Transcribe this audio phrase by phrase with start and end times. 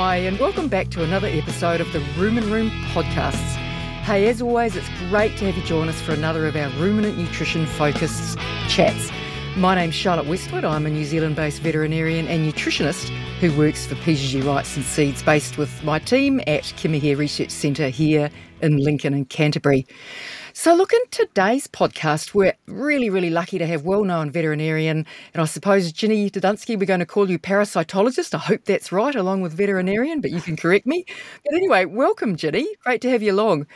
[0.00, 3.56] hi, and welcome back to another episode of the Rumen Room podcasts.
[4.04, 7.18] Hey, as always, it's great to have you join us for another of our ruminant
[7.18, 8.38] nutrition focused
[8.68, 9.10] chats.
[9.56, 10.64] My name's Charlotte Westwood.
[10.64, 13.08] I'm a New Zealand based veterinarian and nutritionist
[13.40, 18.30] who works for PGG Wrightson Seeds, based with my team at Kimihia Research Centre here
[18.62, 19.84] in Lincoln and Canterbury.
[20.60, 25.40] So, look, in today's podcast, we're really, really lucky to have well known veterinarian, and
[25.40, 28.34] I suppose Ginny Dodunski, we're going to call you parasitologist.
[28.34, 31.04] I hope that's right, along with veterinarian, but you can correct me.
[31.44, 32.66] But anyway, welcome, Ginny.
[32.82, 33.68] Great to have you along.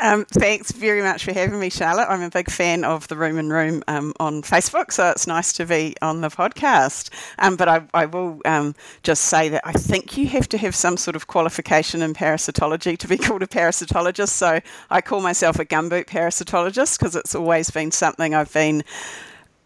[0.00, 2.06] Um, thanks very much for having me, Charlotte.
[2.08, 5.66] I'm a big fan of the Rumen Room um, on Facebook, so it's nice to
[5.66, 7.10] be on the podcast.
[7.38, 10.76] Um, but I, I will um, just say that I think you have to have
[10.76, 14.28] some sort of qualification in parasitology to be called a parasitologist.
[14.28, 18.84] So I call myself a gumboot parasitologist because it's always been something I've been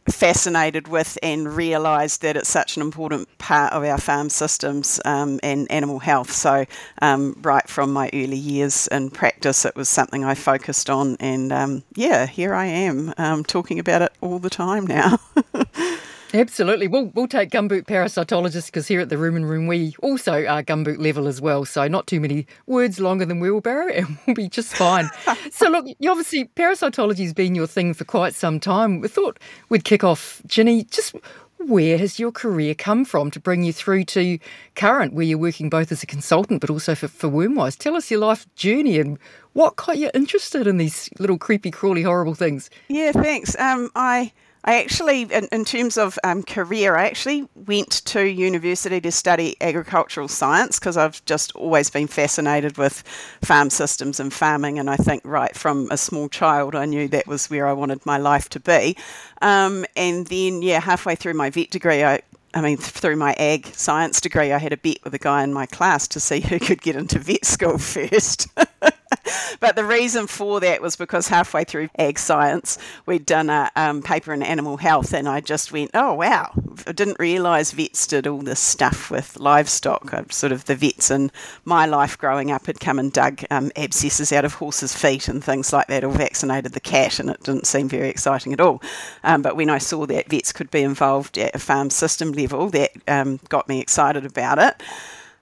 [0.08, 5.38] fascinated with and realised that it's such an important part of our farm systems um,
[5.42, 6.30] and animal health.
[6.32, 6.64] So,
[7.00, 11.52] um, right from my early years in practice, it was something I focused on, and
[11.52, 15.18] um, yeah, here I am um, talking about it all the time now.
[16.34, 16.88] Absolutely.
[16.88, 20.98] We'll, we'll take gumboot parasitologists because here at the Rumen Room we also are gumboot
[20.98, 21.64] level as well.
[21.64, 25.10] So not too many words longer than wheelbarrow and we'll be just fine.
[25.50, 29.00] so look, obviously parasitology has been your thing for quite some time.
[29.00, 31.14] We thought we'd kick off, Ginny, just
[31.58, 34.38] where has your career come from to bring you through to
[34.74, 37.78] current, where you're working both as a consultant but also for, for Wormwise?
[37.78, 39.18] Tell us your life journey and
[39.52, 42.70] what got you interested in these little creepy, crawly, horrible things.
[42.88, 43.56] Yeah, thanks.
[43.58, 44.32] Um, I
[44.64, 49.56] I actually, in, in terms of um, career, I actually went to university to study
[49.60, 53.02] agricultural science because I've just always been fascinated with
[53.42, 54.78] farm systems and farming.
[54.78, 58.06] And I think right from a small child, I knew that was where I wanted
[58.06, 58.96] my life to be.
[59.40, 62.20] Um, and then, yeah, halfway through my vet degree, I,
[62.54, 65.52] I mean, through my ag science degree, I had a bet with a guy in
[65.52, 68.46] my class to see who could get into vet school first.
[69.60, 74.02] but the reason for that was because halfway through ag science, we'd done a um,
[74.02, 76.52] paper in animal health, and I just went, oh, wow,
[76.86, 80.12] I didn't realise vets did all this stuff with livestock.
[80.12, 81.30] I've sort of the vets in
[81.64, 85.42] my life growing up had come and dug um, abscesses out of horses' feet and
[85.42, 88.82] things like that, or vaccinated the cat, and it didn't seem very exciting at all.
[89.24, 92.70] Um, but when I saw that vets could be involved at a farm system level,
[92.70, 94.82] that um, got me excited about it.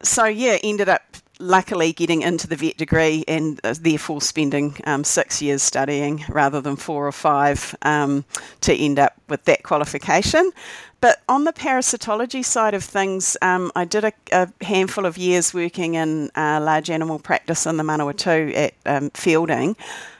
[0.02, 1.02] So, yeah, ended up
[1.40, 6.60] luckily getting into the vet degree and uh, therefore spending um, six years studying rather
[6.60, 8.24] than four or five um,
[8.60, 10.52] to end up with that qualification.
[11.00, 15.54] But on the parasitology side of things, um, I did a, a, handful of years
[15.54, 19.76] working in uh, large animal practice in the Manawatu at um, Feilding.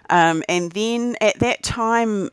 [0.09, 2.31] Um, and then at that time,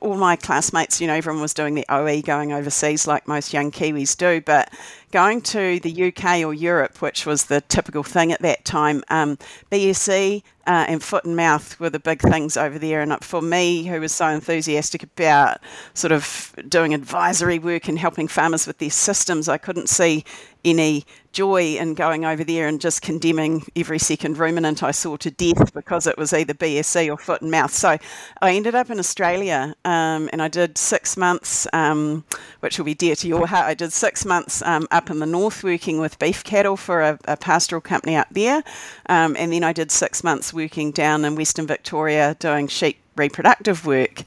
[0.00, 3.70] all my classmates, you know, everyone was doing the OE going overseas like most young
[3.70, 4.72] Kiwis do, but
[5.14, 9.38] going to the UK or Europe, which was the typical thing at that time, um,
[9.70, 13.00] BSE uh, and foot and mouth were the big things over there.
[13.00, 15.60] And for me, who was so enthusiastic about
[15.94, 20.24] sort of doing advisory work and helping farmers with their systems, I couldn't see
[20.64, 25.30] any joy in going over there and just condemning every second ruminant I saw to
[25.30, 27.72] death because it was either BSE or foot and mouth.
[27.72, 27.98] So
[28.40, 32.24] I ended up in Australia um, and I did six months, um,
[32.60, 33.66] which will be dear to your heart.
[33.66, 37.18] I did six months um, up in the north working with beef cattle for a,
[37.26, 38.62] a pastoral company up there.
[39.10, 43.84] Um, and then I did six months working down in Western Victoria doing sheep reproductive
[43.84, 44.24] work.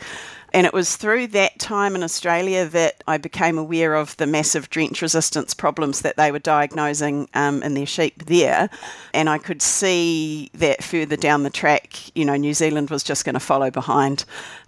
[0.53, 4.69] And it was through that time in Australia that I became aware of the massive
[4.69, 8.69] drench resistance problems that they were diagnosing um, in their sheep there.
[9.13, 13.25] And I could see that further down the track, you know, New Zealand was just
[13.25, 14.23] going to follow behind.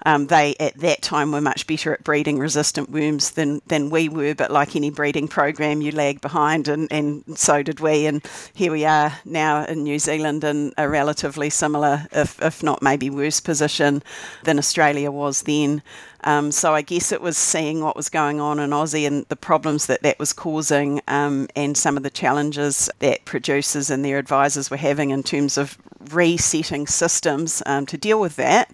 [0.05, 4.09] Um, they, at that time, were much better at breeding resistant worms than, than we
[4.09, 8.05] were, but like any breeding program, you lag behind, and, and so did we.
[8.05, 12.81] And here we are now in New Zealand in a relatively similar, if, if not
[12.81, 14.01] maybe worse position
[14.43, 15.81] than Australia was then.
[16.23, 19.37] Um, so I guess it was seeing what was going on in Aussie and the
[19.37, 24.17] problems that that was causing, um, and some of the challenges that producers and their
[24.17, 25.77] advisors were having in terms of
[26.11, 28.73] resetting systems um, to deal with that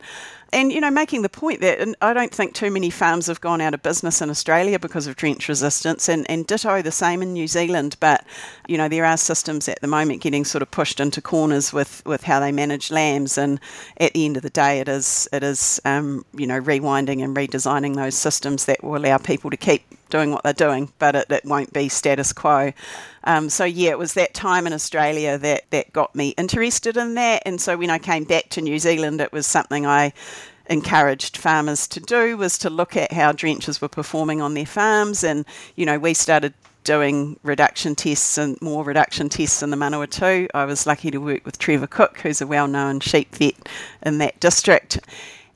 [0.54, 3.62] and you know, making the point that I don't think too many farms have gone
[3.62, 7.34] out of business in Australia because of drench resistance, and, and ditto the same in
[7.34, 7.98] New Zealand.
[8.00, 8.26] But
[8.68, 12.06] you know, there are systems at the moment getting sort of pushed into corners with,
[12.06, 13.60] with how they manage lambs, and
[13.98, 17.36] at the end of the day, it is it is um, you know rewinding and
[17.36, 19.84] redesigning those systems that will allow people to keep
[20.16, 22.72] doing what they're doing, but it, it won't be status quo.
[23.26, 27.16] Um, so yeah, it was that time in Australia that that got me interested in
[27.16, 30.14] that, and so when I came back to New Zealand, it was something I
[30.68, 35.24] encouraged farmers to do was to look at how drenches were performing on their farms,
[35.24, 35.46] and
[35.76, 36.54] you know we started
[36.86, 40.48] doing reduction tests and more reduction tests in the Manawatu.
[40.54, 43.68] I was lucky to work with Trevor Cook, who's a well known sheep vet
[44.04, 45.00] in that district.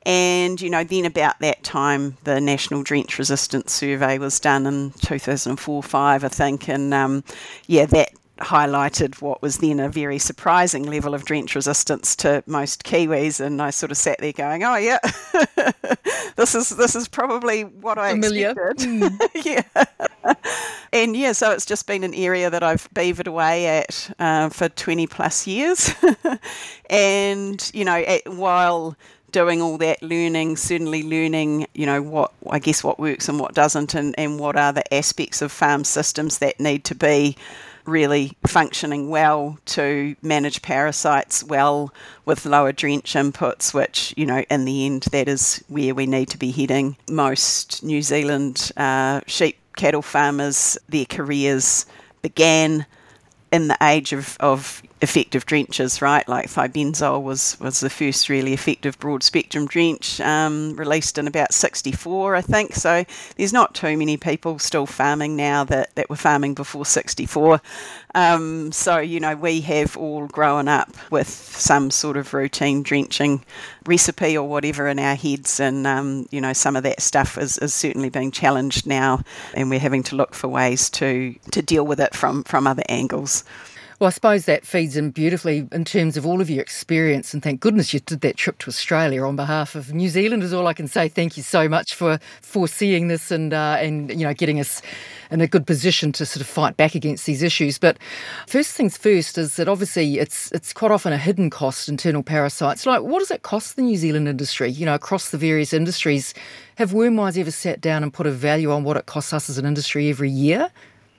[0.09, 4.89] And, you know, then about that time, the National Drench Resistance Survey was done in
[5.01, 6.67] 2004 5, I think.
[6.67, 7.23] And um,
[7.67, 8.09] yeah, that
[8.39, 13.61] highlighted what was then a very surprising level of drench resistance to most Kiwis, and
[13.61, 14.97] I sort of sat there going, "Oh yeah,
[16.35, 18.51] this is this is probably what I Familiar.
[18.51, 19.29] expected." Mm.
[19.45, 20.35] yeah,
[20.91, 24.69] and yeah, so it's just been an area that I've beavered away at uh, for
[24.69, 25.93] twenty plus years,
[26.89, 28.95] and you know, at, while
[29.31, 33.53] doing all that learning, certainly learning, you know, what I guess what works and what
[33.53, 37.35] doesn't, and, and what are the aspects of farm systems that need to be
[37.85, 41.93] really functioning well to manage parasites well
[42.25, 46.29] with lower drench inputs, which, you know, in the end, that is where we need
[46.29, 46.95] to be heading.
[47.09, 51.85] Most New Zealand uh, sheep cattle farmers, their careers
[52.21, 52.85] began
[53.51, 56.27] in the age of, of effective drenches, right?
[56.27, 61.53] Like thiabendazole was, was the first really effective broad spectrum drench um, released in about
[61.53, 62.73] 64, I think.
[62.73, 63.05] So
[63.37, 67.61] there's not too many people still farming now that, that were farming before 64.
[68.15, 73.45] Um, so, you know, we have all grown up with some sort of routine drenching
[73.85, 75.59] recipe or whatever in our heads.
[75.59, 79.21] And, um, you know, some of that stuff is, is certainly being challenged now.
[79.53, 82.83] And we're having to look for ways to, to deal with it from, from other
[82.89, 83.45] angles.
[83.99, 87.33] Well, I suppose that feeds in beautifully in terms of all of your experience.
[87.33, 90.41] And thank goodness you did that trip to Australia on behalf of New Zealand.
[90.41, 91.09] Is all I can say.
[91.09, 94.81] Thank you so much for foreseeing this and uh, and you know getting us
[95.31, 97.77] in a good position to sort of fight back against these issues.
[97.77, 97.97] But
[98.47, 102.85] first things first is that obviously it's it's quite often a hidden cost, internal parasites.
[102.85, 104.71] Like what does it cost the New Zealand industry?
[104.71, 106.33] You know, across the various industries,
[106.77, 109.57] have Wormwise ever sat down and put a value on what it costs us as
[109.57, 110.71] an industry every year?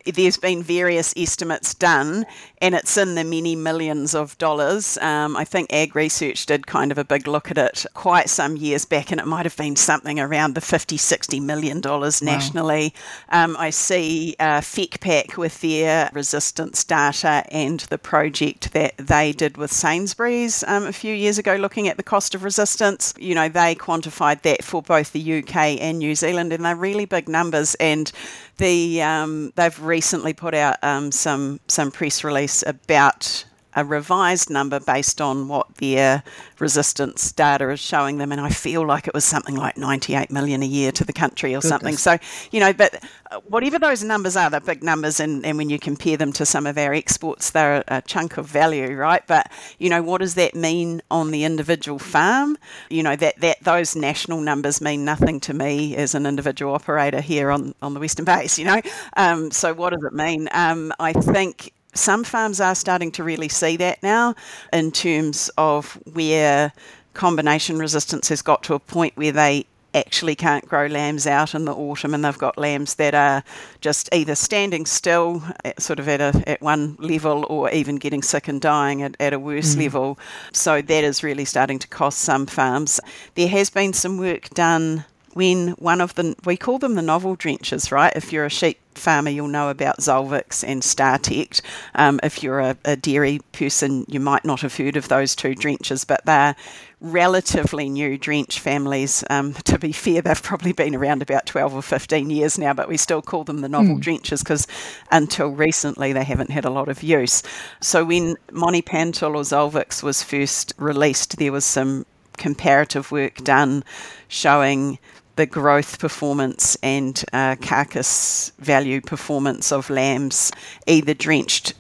[0.05, 2.27] There's been various estimates done,
[2.59, 4.99] and it's in the many millions of dollars.
[4.99, 8.57] Um, I think Ag Research did kind of a big look at it quite some
[8.57, 12.95] years back, and it might have been something around the 50, 60 million dollars nationally.
[13.31, 13.45] Wow.
[13.45, 19.57] Um, I see uh, FECPAK with their resistance data and the project that they did
[19.57, 23.15] with Sainsbury's um, a few years ago, looking at the cost of resistance.
[23.19, 27.05] You know, they quantified that for both the UK and New Zealand, and they're really
[27.05, 27.75] big numbers.
[27.77, 28.11] And
[28.61, 33.45] the um, they've recently put out um, some some press release about
[33.75, 36.23] a revised number based on what their
[36.59, 40.63] resistance data is showing them, and I feel like it was something like 98 million
[40.63, 41.69] a year to the country or Goodness.
[41.69, 41.97] something.
[41.97, 42.19] So,
[42.51, 45.79] you know, but uh, whatever those numbers are, they're big numbers, and, and when you
[45.79, 49.23] compare them to some of our exports, they're a chunk of value, right?
[49.27, 52.59] But, you know, what does that mean on the individual farm?
[52.89, 57.21] You know, that, that those national numbers mean nothing to me as an individual operator
[57.21, 58.81] here on, on the Western Base, you know?
[59.17, 60.49] Um, so, what does it mean?
[60.53, 64.35] Um, I think some farms are starting to really see that now
[64.73, 66.73] in terms of where
[67.15, 71.65] combination resistance has got to a point where they actually can't grow lambs out in
[71.65, 73.43] the autumn and they've got lambs that are
[73.81, 78.23] just either standing still at, sort of at a at one level or even getting
[78.23, 79.83] sick and dying at, at a worse mm.
[79.83, 80.19] level
[80.53, 83.01] so that is really starting to cost some farms
[83.35, 87.37] there has been some work done when one of the we call them the novel
[87.37, 88.13] drenches, right?
[88.17, 91.61] If you're a sheep farmer, you'll know about Zolvix and Startect.
[91.95, 95.55] Um, if you're a, a, dairy person, you might not have heard of those two
[95.55, 96.57] drenches, but they're
[97.01, 99.25] relatively new drench families.
[99.31, 102.89] Um, to be fair, they've probably been around about 12 or 15 years now, but
[102.89, 104.01] we still call them the novel mm.
[104.01, 104.67] drenches because
[105.11, 107.43] until recently they haven't had a lot of use.
[107.81, 112.05] So when Monepantel or Zolvix was first released, there was some
[112.37, 113.85] comparative work done
[114.29, 114.99] showing
[115.41, 120.53] the growth performance and uh, carcass value performance of lambs,
[120.87, 121.73] either drenched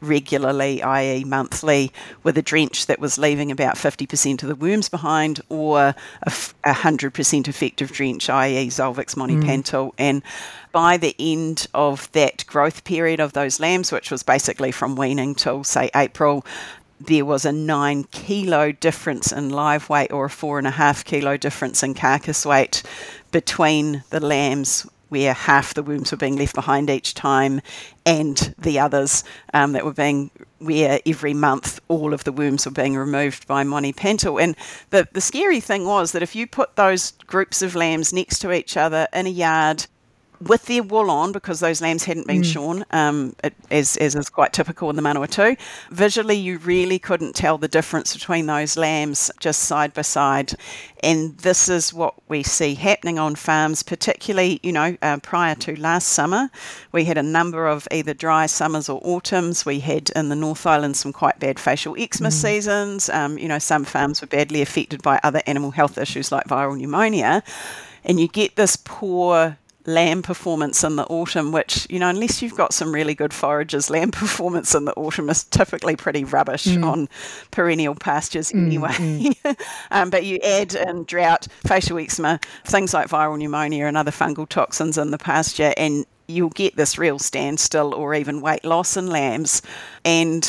[0.00, 1.92] regularly, i.e., monthly,
[2.22, 5.94] with a drench that was leaving about 50% of the worms behind, or a,
[6.26, 9.88] f- 100% effective drench, i.e., Zolvix Monepantel.
[9.88, 9.94] Mm.
[9.98, 10.22] And
[10.72, 15.34] by the end of that growth period of those lambs, which was basically from weaning
[15.34, 16.42] till, say, April,
[17.06, 21.04] there was a nine kilo difference in live weight or a four and a half
[21.04, 22.82] kilo difference in carcass weight
[23.30, 27.60] between the lambs where half the wombs were being left behind each time
[28.04, 32.72] and the others um, that were being where every month all of the wombs were
[32.72, 34.42] being removed by Monepantel.
[34.42, 34.56] And
[34.90, 38.50] the, the scary thing was that if you put those groups of lambs next to
[38.50, 39.86] each other in a yard
[40.40, 42.52] with their wool on because those lambs hadn't been mm.
[42.52, 45.56] shorn, um, it, as, as is quite typical in the Manawatu.
[45.90, 50.54] Visually, you really couldn't tell the difference between those lambs just side by side.
[51.02, 55.78] And this is what we see happening on farms, particularly, you know, uh, prior to
[55.78, 56.50] last summer.
[56.92, 59.66] We had a number of either dry summers or autumns.
[59.66, 62.32] We had in the North Island some quite bad facial eczema mm.
[62.32, 63.08] seasons.
[63.10, 66.76] Um, you know, some farms were badly affected by other animal health issues like viral
[66.76, 67.42] pneumonia.
[68.04, 72.56] And you get this poor lamb performance in the autumn, which, you know, unless you've
[72.56, 76.84] got some really good forages, lamb performance in the autumn is typically pretty rubbish mm.
[76.84, 77.08] on
[77.50, 78.90] perennial pastures mm, anyway.
[78.90, 79.56] Mm.
[79.90, 84.48] um, but you add in drought, facial eczema, things like viral pneumonia and other fungal
[84.48, 89.08] toxins in the pasture, and you'll get this real standstill or even weight loss in
[89.08, 89.62] lambs.
[90.04, 90.46] And,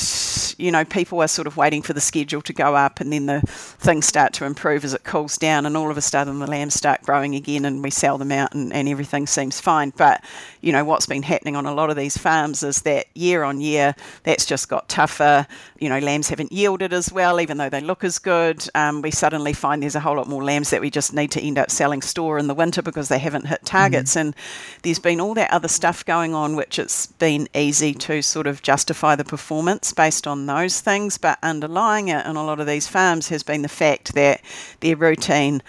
[0.58, 3.26] you know, people are sort of waiting for the schedule to go up and then
[3.26, 5.66] the things start to improve as it cools down.
[5.66, 8.54] And all of a sudden the lambs start growing again and we sell them out
[8.54, 9.94] and, and everything seems fine.
[9.96, 10.24] But,
[10.62, 13.62] you know, what's been happening on a lot of these farms is that year on
[13.62, 15.48] year, that's just got tougher.
[15.80, 18.68] You know, lambs haven't yielded as well, even though they look as good.
[18.76, 21.42] Um, we suddenly find there's a whole lot more lambs that we just need to
[21.42, 24.12] end up selling store in the winter because they haven't hit targets.
[24.12, 24.20] Mm-hmm.
[24.20, 24.36] And
[24.84, 28.46] there's been all that other other stuff going on, which it's been easy to sort
[28.46, 31.18] of justify the performance based on those things.
[31.18, 34.42] But underlying it in a lot of these farms has been the fact that
[34.82, 35.64] their routine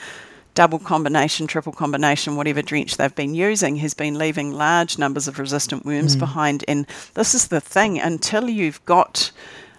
[0.53, 5.39] double combination, triple combination, whatever drench they've been using, has been leaving large numbers of
[5.39, 6.21] resistant worms mm.
[6.21, 6.63] behind.
[6.69, 9.33] And this is the thing until you've got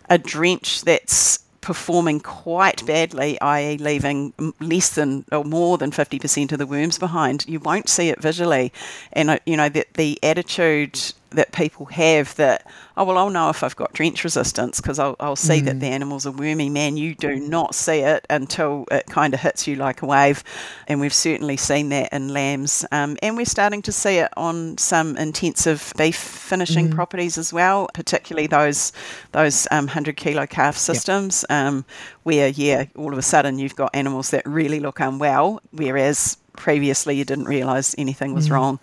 [0.09, 6.59] a drench that's performing quite badly, i.e., leaving less than or more than 50% of
[6.59, 8.71] the worms behind, you won't see it visually.
[9.11, 10.97] And, uh, you know, that the attitude
[11.31, 12.65] that people have that,
[12.97, 15.65] oh, well, I'll know if I've got drench resistance because I'll, I'll see mm.
[15.65, 16.69] that the animals are wormy.
[16.69, 20.43] Man, you do not see it until it kind of hits you like a wave.
[20.87, 22.85] And we've certainly seen that in lambs.
[22.91, 26.95] Um, and we're starting to see it on some intensive beef finishing mm.
[26.95, 28.91] properties as well, particularly those
[29.31, 31.65] those um, 100 kilo calf systems yep.
[31.65, 31.85] um,
[32.23, 37.15] where, yeah, all of a sudden you've got animals that really look unwell, whereas previously
[37.15, 38.53] you didn't realise anything was mm.
[38.53, 38.79] wrong.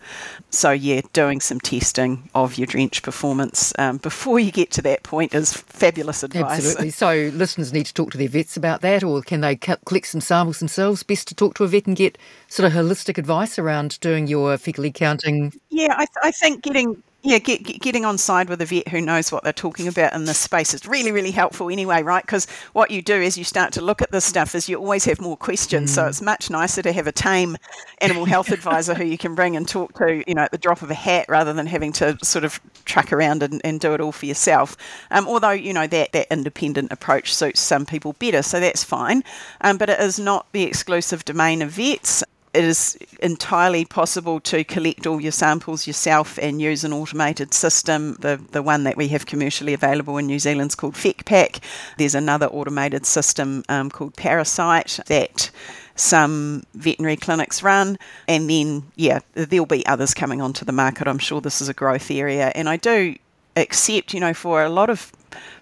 [0.51, 5.03] So, yeah, doing some testing of your drench performance um, before you get to that
[5.03, 6.59] point is fabulous advice.
[6.59, 6.91] Absolutely.
[6.95, 10.21] So, listeners need to talk to their vets about that, or can they collect some
[10.21, 11.03] samples themselves?
[11.03, 12.17] Best to talk to a vet and get
[12.49, 15.53] sort of holistic advice around doing your fecal counting.
[15.71, 18.89] Yeah, I, th- I think getting yeah, get, get, getting on side with a vet
[18.89, 22.23] who knows what they're talking about in this space is really, really helpful anyway, right?
[22.23, 25.07] Because what you do as you start to look at this stuff is you always
[25.07, 25.91] have more questions.
[25.91, 25.95] Mm.
[25.95, 27.57] So it's much nicer to have a tame
[28.03, 30.83] animal health advisor who you can bring and talk to, you know, at the drop
[30.83, 34.03] of a hat rather than having to sort of truck around and, and do it
[34.03, 34.77] all for yourself.
[35.11, 39.25] Um, although, you know, that, that independent approach suits some people better, so that's fine.
[39.63, 42.23] Um, but it is not the exclusive domain of vets
[42.55, 48.15] it is entirely possible to collect all your samples yourself and use an automated system.
[48.21, 51.61] The, the one that we have commercially available in New Zealand is called FECPAK.
[51.99, 55.51] There's another automated system um, called Parasight that
[55.97, 57.99] some veterinary clinics run.
[58.29, 61.09] And then, yeah, there'll be others coming onto the market.
[61.09, 62.53] I'm sure this is a growth area.
[62.55, 63.17] And I do
[63.57, 65.13] accept, you know, for a lot of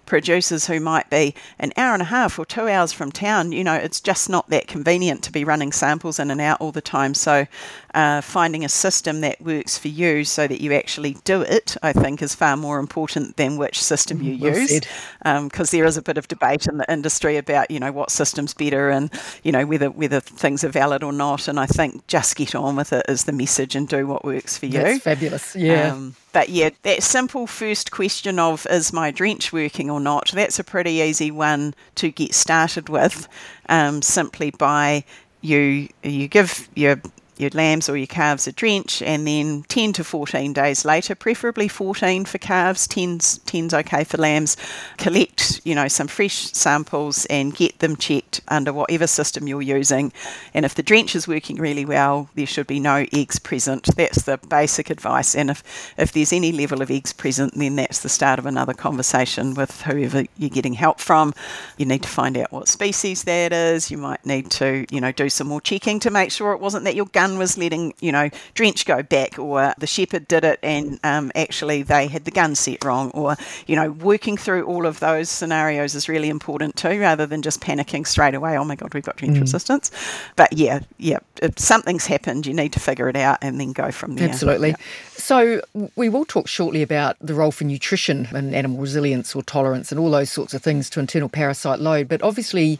[0.05, 3.63] producers who might be an hour and a half or two hours from town, you
[3.63, 6.81] know, it's just not that convenient to be running samples in and out all the
[6.81, 7.13] time.
[7.13, 7.47] So,
[7.93, 11.93] uh, finding a system that works for you so that you actually do it, I
[11.93, 14.81] think, is far more important than which system you well use.
[15.23, 18.11] Because um, there is a bit of debate in the industry about, you know, what
[18.11, 19.11] system's better and,
[19.43, 21.47] you know, whether whether things are valid or not.
[21.47, 24.57] And I think just get on with it is the message and do what works
[24.57, 24.79] for you.
[24.79, 25.55] That's fabulous.
[25.55, 25.93] Yeah.
[25.93, 30.59] Um, but yeah, that simple first question of is my drench working or not, that's
[30.59, 33.27] a pretty easy one to get started with
[33.69, 35.03] um, simply by
[35.41, 37.01] you you give your
[37.43, 41.67] your lambs or your calves a drench, and then 10 to 14 days later, preferably
[41.67, 44.57] 14 for calves, 10's, 10's okay for lambs,
[44.97, 50.11] collect, you know, some fresh samples and get them checked under whatever system you're using.
[50.53, 53.95] And if the drench is working really well, there should be no eggs present.
[53.95, 55.35] That's the basic advice.
[55.35, 58.73] And if, if there's any level of eggs present, then that's the start of another
[58.73, 61.33] conversation with whoever you're getting help from.
[61.77, 63.91] You need to find out what species that is.
[63.91, 66.85] You might need to, you know, do some more checking to make sure it wasn't
[66.85, 70.43] that your gun gun was letting, you know, drench go back, or the shepherd did
[70.43, 73.35] it and um, actually they had the gun set wrong, or,
[73.67, 77.61] you know, working through all of those scenarios is really important too, rather than just
[77.61, 79.41] panicking straight away, oh my God, we've got drench mm.
[79.41, 79.91] resistance.
[80.35, 83.91] But yeah, yeah, if something's happened, you need to figure it out and then go
[83.91, 84.29] from there.
[84.29, 84.69] Absolutely.
[84.69, 84.75] Yeah.
[85.11, 85.61] So
[85.95, 89.99] we will talk shortly about the role for nutrition and animal resilience or tolerance and
[89.99, 92.07] all those sorts of things to internal parasite load.
[92.07, 92.79] But obviously,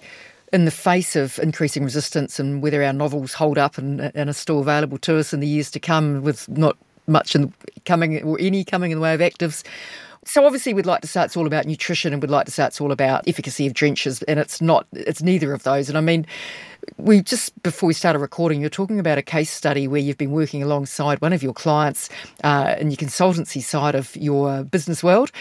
[0.54, 4.34] in the face of increasing resistance and whether our novels hold up and, and are
[4.34, 7.52] still available to us in the years to come with not much in
[7.86, 9.64] coming or any coming in the way of actives.
[10.26, 12.66] So obviously we'd like to say it's all about nutrition and we'd like to say
[12.66, 15.90] it's all about efficacy of drenches and it's not it's neither of those.
[15.90, 16.26] And I mean
[16.98, 20.32] we just before we started recording, you're talking about a case study where you've been
[20.32, 22.10] working alongside one of your clients
[22.44, 25.32] uh, in your consultancy side of your business world,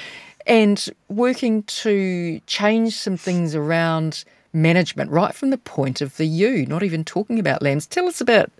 [0.46, 6.66] and working to change some things around management right from the point of the ewe,
[6.66, 7.86] not even talking about lambs.
[7.86, 8.50] Tell us about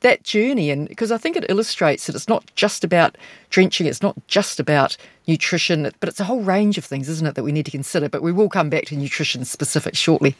[0.00, 3.16] that journey, and because I think it illustrates that it's not just about
[3.50, 7.34] drenching, it's not just about nutrition, but it's a whole range of things, isn't it,
[7.34, 8.08] that we need to consider.
[8.08, 10.36] But we will come back to nutrition specific shortly.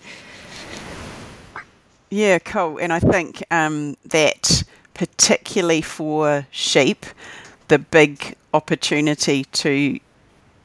[2.11, 2.79] Yeah, cool.
[2.79, 4.63] And I think um, that
[4.95, 7.07] particularly for sheep,
[7.69, 10.01] the big opportunity to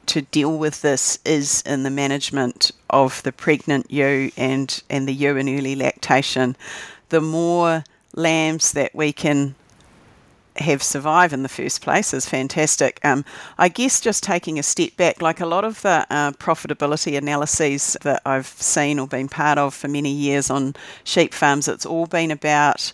[0.06, 5.12] to deal with this is in the management of the pregnant ewe and, and the
[5.12, 6.56] ewe in early lactation.
[7.08, 7.84] The more
[8.14, 9.54] lambs that we can
[10.56, 13.00] have survive in the first place is fantastic.
[13.04, 13.24] Um,
[13.58, 17.96] I guess just taking a step back, like a lot of the uh, profitability analyses
[18.02, 22.06] that I've seen or been part of for many years on sheep farms, it's all
[22.06, 22.92] been about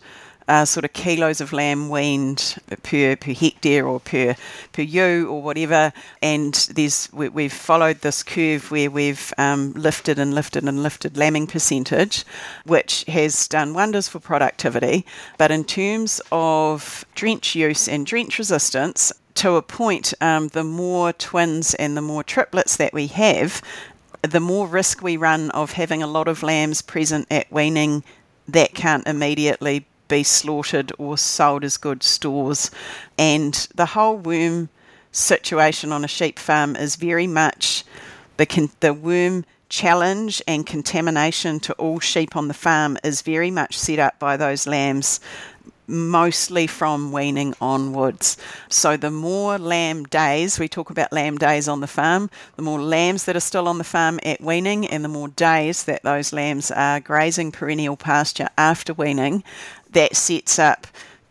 [0.50, 4.34] uh, sort of kilos of lamb weaned per, per hectare or per
[4.72, 5.92] per ewe or whatever.
[6.20, 11.16] And there's we, have followed this curve where we've um, lifted and lifted and lifted
[11.16, 12.24] lambing percentage,
[12.66, 15.06] which has done wonders for productivity.
[15.38, 21.12] But in terms of drench use and drench resistance, to a point, um, the more
[21.12, 23.62] twins and the more triplets that we have,
[24.22, 28.02] the more risk we run of having a lot of lambs present at weaning
[28.48, 32.70] that can't immediately be slaughtered or sold as good stores.
[33.16, 34.68] And the whole worm
[35.12, 37.84] situation on a sheep farm is very much
[38.36, 43.50] the, con- the worm challenge and contamination to all sheep on the farm is very
[43.50, 45.20] much set up by those lambs
[45.90, 48.36] mostly from weaning onwards.
[48.68, 52.80] So the more lamb days, we talk about lamb days on the farm, the more
[52.80, 56.32] lambs that are still on the farm at weaning, and the more days that those
[56.32, 59.42] lambs are grazing perennial pasture after weaning,
[59.92, 60.86] that sets up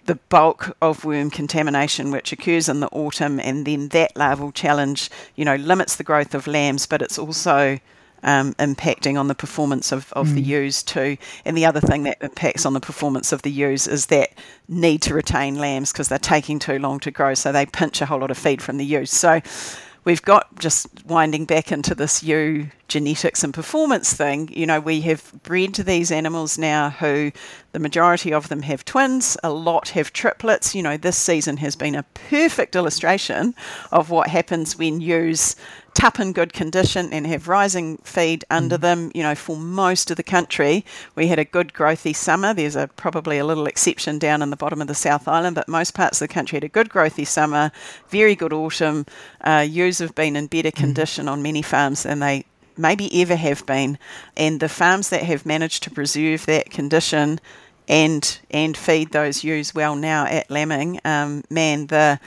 [0.05, 5.09] the bulk of worm contamination which occurs in the autumn and then that larval challenge
[5.35, 7.79] you know limits the growth of lambs but it's also
[8.23, 10.35] um, impacting on the performance of, of mm.
[10.35, 11.17] the ewes too.
[11.45, 14.31] And the other thing that impacts on the performance of the ewes is that
[14.67, 18.05] need to retain lambs because they're taking too long to grow, so they pinch a
[18.05, 19.11] whole lot of feed from the ewes.
[19.11, 19.41] So
[20.03, 24.49] we've got just winding back into this ewe genetics and performance thing.
[24.51, 27.31] You know, we have bred these animals now who
[27.71, 30.73] the majority of them have twins, a lot have triplets.
[30.73, 33.53] You know, this season has been a perfect illustration
[33.91, 35.55] of what happens when ewes
[35.99, 38.81] tup in good condition and have rising feed under mm.
[38.81, 39.11] them.
[39.13, 40.85] You know, for most of the country,
[41.15, 42.53] we had a good growthy summer.
[42.53, 45.67] There's a probably a little exception down in the bottom of the South Island, but
[45.67, 47.71] most parts of the country had a good growthy summer,
[48.07, 49.05] very good autumn.
[49.41, 50.75] Uh, ewes have been in better mm.
[50.75, 51.31] condition mm.
[51.31, 52.45] on many farms than they
[52.77, 53.97] maybe ever have been.
[54.37, 57.41] And the farms that have managed to preserve that condition
[57.89, 62.19] and and feed those ewes well now at lambing, um, man, the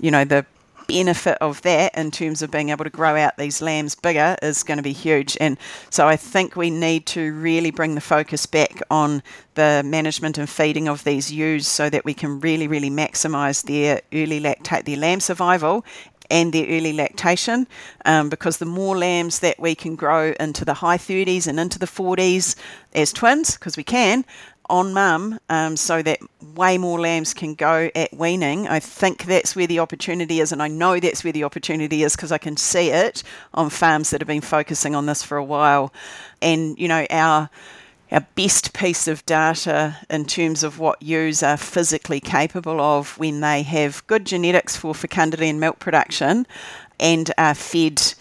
[0.00, 0.46] you know the
[0.88, 4.64] benefit of that in terms of being able to grow out these lambs bigger is
[4.64, 5.36] going to be huge.
[5.40, 5.56] And
[5.90, 9.22] so I think we need to really bring the focus back on
[9.54, 14.00] the management and feeding of these ewes so that we can really, really maximise their
[14.12, 15.84] early lactate, their lamb survival
[16.30, 17.66] and their early lactation
[18.04, 21.78] um, because the more lambs that we can grow into the high 30s and into
[21.78, 22.54] the 40s
[22.94, 24.24] as twins, because we can,
[24.70, 26.20] on mum um, so that
[26.54, 28.68] way more lambs can go at weaning.
[28.68, 32.16] I think that's where the opportunity is, and I know that's where the opportunity is
[32.16, 33.22] because I can see it
[33.54, 35.92] on farms that have been focusing on this for a while.
[36.42, 37.50] And, you know, our
[38.10, 43.40] our best piece of data in terms of what ewes are physically capable of when
[43.40, 46.46] they have good genetics for fecundity and milk production
[46.98, 48.14] and are fed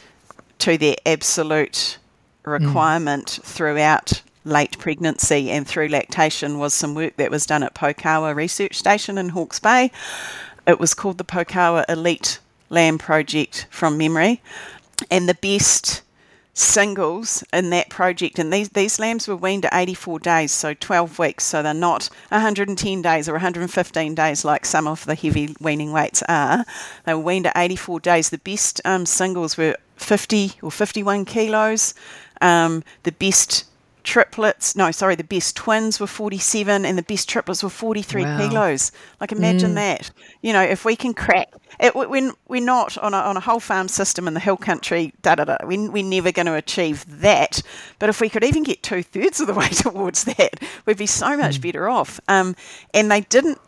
[0.60, 1.97] to their absolute
[2.43, 3.43] requirement mm.
[3.43, 8.75] throughout late pregnancy and through lactation was some work that was done at Poukawa Research
[8.75, 9.91] Station in Hawke's Bay.
[10.65, 14.41] It was called the Poukawa Elite Lamb Project from memory.
[15.12, 16.01] And the best
[16.57, 21.19] singles in that project and these these lambs were weaned at 84 days so 12
[21.19, 25.91] weeks so they're not 110 days or 115 days like some of the heavy weaning
[25.91, 26.65] weights are
[27.05, 31.93] they were weaned at 84 days the best um, singles were 50 or 51 kilos
[32.41, 33.65] um, the best
[34.08, 38.38] triplets, no, sorry, the best twins were 47 and the best triplets were 43 wow.
[38.38, 38.93] kilos.
[39.20, 39.76] Like, imagine mm.
[39.76, 40.12] that.
[40.41, 43.60] You know, if we can crack it, when we're not on a, on a whole
[43.60, 47.06] farm system in the hill country, da da da, we, we're never going to achieve
[47.22, 47.62] that.
[48.00, 51.06] But if we could even get two thirds of the way towards that, we'd be
[51.06, 51.63] so much mm.
[51.63, 52.20] better off.
[52.30, 52.56] Um,
[52.93, 53.60] and they didn't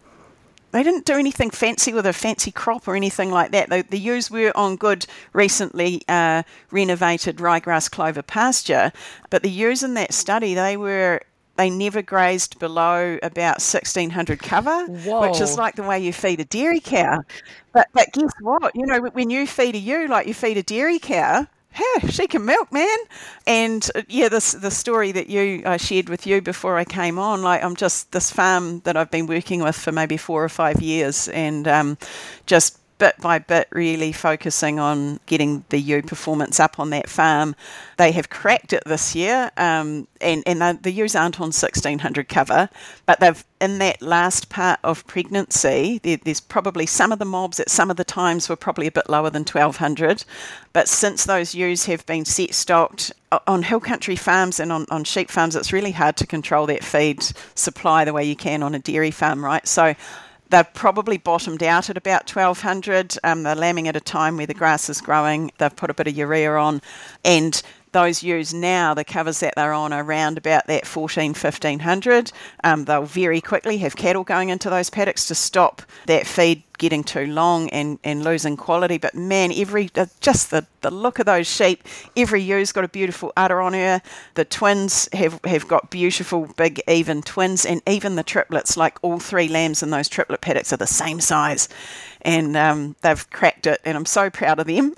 [0.71, 3.69] they didn't do anything fancy with a fancy crop or anything like that.
[3.69, 8.91] The, the ewes were on good, recently uh, renovated ryegrass clover pasture,
[9.29, 11.21] but the ewes in that study they were
[11.59, 15.21] they never grazed below about 1600 cover, Whoa.
[15.27, 17.21] which is like the way you feed a dairy cow.
[17.73, 18.73] But, but guess what?
[18.75, 21.47] You know, when you feed a ewe like you feed a dairy cow,
[21.79, 22.97] yeah, she can milk, man.
[23.47, 27.19] And uh, yeah, this the story that you I shared with you before I came
[27.19, 27.41] on.
[27.41, 30.81] Like I'm just this farm that I've been working with for maybe four or five
[30.81, 31.97] years, and um,
[32.45, 37.55] just bit by bit, really focusing on getting the ewe performance up on that farm.
[37.97, 42.29] They have cracked it this year, um, and, and the, the ewes aren't on 1600
[42.29, 42.69] cover,
[43.07, 47.59] but they've in that last part of pregnancy, there, there's probably some of the mobs
[47.59, 50.23] at some of the times were probably a bit lower than 1200.
[50.71, 53.11] But since those ewes have been set stocked
[53.47, 56.83] on hill country farms and on, on sheep farms, it's really hard to control that
[56.83, 57.21] feed
[57.55, 59.67] supply the way you can on a dairy farm, right?
[59.67, 59.95] So
[60.49, 63.17] They've probably bottomed out at about 1200.
[63.23, 65.51] Um, they're lambing at a time where the grass is growing.
[65.59, 66.81] They've put a bit of urea on,
[67.23, 72.31] and those ewes now, the covers that they're on are around about that 14, 1500.
[72.63, 77.03] Um, they'll very quickly have cattle going into those paddocks to stop that feed getting
[77.03, 78.97] too long and, and losing quality.
[78.97, 79.89] But man, every
[80.21, 81.83] just the, the look of those sheep,
[82.15, 84.01] every ewe's got a beautiful udder on her.
[84.33, 89.19] The twins have, have got beautiful big even twins, and even the triplets, like all
[89.19, 91.69] three lambs in those triplet paddocks are the same size.
[92.21, 94.95] And um, they've cracked it, and I'm so proud of them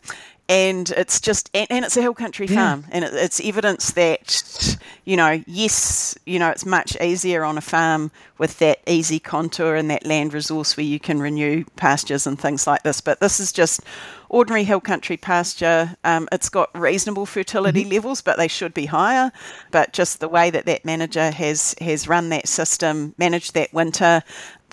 [0.49, 2.95] and it's just and, and, it's a hill country farm yeah.
[2.95, 7.62] and it, it's evidence that you know yes you know it's much easier on a
[7.62, 12.39] farm with that easy contour and that land resource where you can renew pastures and
[12.39, 13.82] things like this but this is just
[14.30, 17.93] ordinary hill country pasture um, it's got reasonable fertility mm-hmm.
[17.93, 19.32] levels but they should be higher
[19.71, 24.21] but just the way that that manager has has run that system managed that winter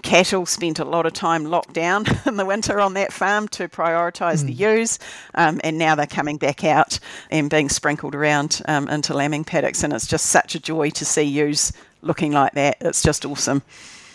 [0.03, 3.69] cattle spent a lot of time locked down in the winter on that farm to
[3.69, 4.47] prioritise mm.
[4.47, 4.99] the ewes,
[5.35, 6.99] um, and now they're coming back out
[7.31, 11.05] and being sprinkled around um, into lambing paddocks, and it's just such a joy to
[11.05, 12.77] see ewes looking like that.
[12.81, 13.63] It's just awesome.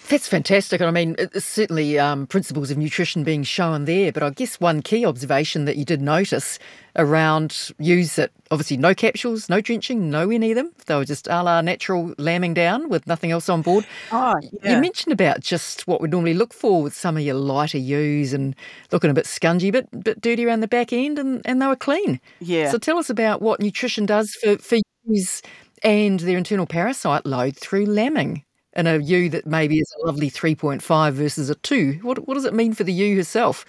[0.09, 0.81] That's fantastic.
[0.81, 4.11] I mean, certainly um, principles of nutrition being shown there.
[4.11, 6.59] But I guess one key observation that you did notice
[6.95, 10.71] around ewes that obviously no capsules, no drenching, nowhere near them.
[10.85, 13.87] They were just a la natural lambing down with nothing else on board.
[14.11, 14.75] Oh, yeah.
[14.75, 18.33] You mentioned about just what we'd normally look for with some of your lighter ewes
[18.33, 18.55] and
[18.91, 21.75] looking a bit scungy, but bit dirty around the back end, and, and they were
[21.75, 22.19] clean.
[22.39, 22.69] Yeah.
[22.69, 25.41] So tell us about what nutrition does for, for ewes
[25.81, 30.29] and their internal parasite load through lambing and a ewe that maybe is a lovely
[30.29, 31.99] 3.5 versus a 2.
[32.01, 33.65] What, what does it mean for the ewe herself?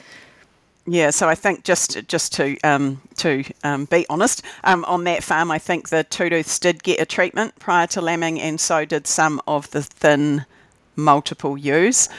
[0.87, 5.25] Yeah, so I think just just to um, to um, be honest, um, on that
[5.25, 8.85] farm, I think the two tooths did get a treatment prior to lambing, and so
[8.85, 10.45] did some of the thin
[10.95, 12.11] multiple ewes.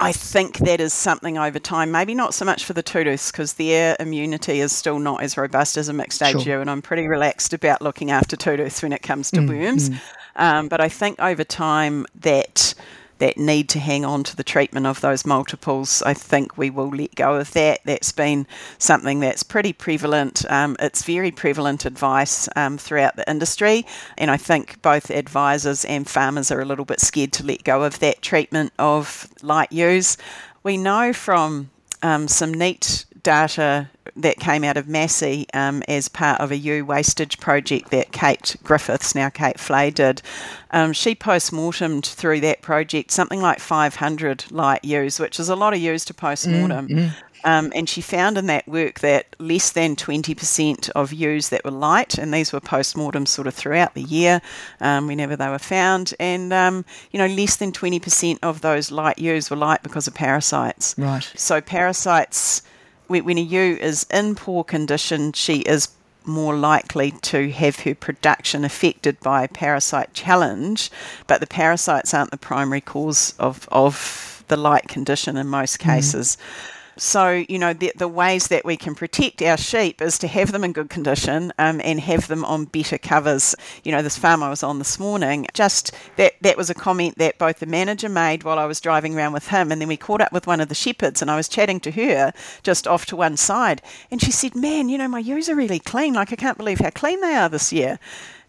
[0.00, 3.54] I think that is something over time, maybe not so much for the tooths because
[3.54, 6.54] their immunity is still not as robust as a mixed age sure.
[6.54, 9.48] ewe, and I'm pretty relaxed about looking after two tooths when it comes to mm,
[9.48, 9.90] worms.
[9.90, 10.00] Mm.
[10.38, 12.74] Um, but I think over time that
[13.18, 16.88] that need to hang on to the treatment of those multiples, I think we will
[16.88, 17.80] let go of that.
[17.84, 18.46] That's been
[18.78, 20.44] something that's pretty prevalent.
[20.48, 23.84] Um, it's very prevalent advice um, throughout the industry,
[24.16, 27.82] and I think both advisors and farmers are a little bit scared to let go
[27.82, 30.16] of that treatment of light use.
[30.62, 31.70] We know from
[32.02, 36.82] um, some neat data that came out of Massey um, as part of a ewe
[36.82, 40.22] wastage project that Kate Griffiths, now Kate Flay, did.
[40.70, 45.56] Um, she post mortemed through that project something like 500 light ewes, which is a
[45.56, 46.88] lot of ewes to post mortem.
[46.88, 47.14] Mm, mm.
[47.44, 51.70] Um, and she found in that work that less than 20% of ewes that were
[51.70, 54.40] light, and these were post mortem sort of throughout the year,
[54.80, 59.18] um, whenever they were found, and um, you know less than 20% of those light
[59.18, 60.94] ewes were light because of parasites.
[60.96, 61.30] Right.
[61.36, 62.62] So parasites
[63.08, 65.88] when a ewe is in poor condition, she is
[66.24, 70.90] more likely to have her production affected by a parasite challenge,
[71.26, 75.90] but the parasites aren't the primary cause of, of the light condition in most mm-hmm.
[75.90, 76.36] cases.
[76.36, 76.74] Mm.
[76.98, 80.50] So, you know, the, the ways that we can protect our sheep is to have
[80.50, 83.54] them in good condition um, and have them on better covers.
[83.84, 87.16] You know, this farm I was on this morning, just that, that was a comment
[87.18, 89.96] that both the manager made while I was driving around with him, and then we
[89.96, 92.32] caught up with one of the shepherds, and I was chatting to her
[92.64, 93.80] just off to one side.
[94.10, 96.14] And she said, Man, you know, my ewes are really clean.
[96.14, 98.00] Like, I can't believe how clean they are this year.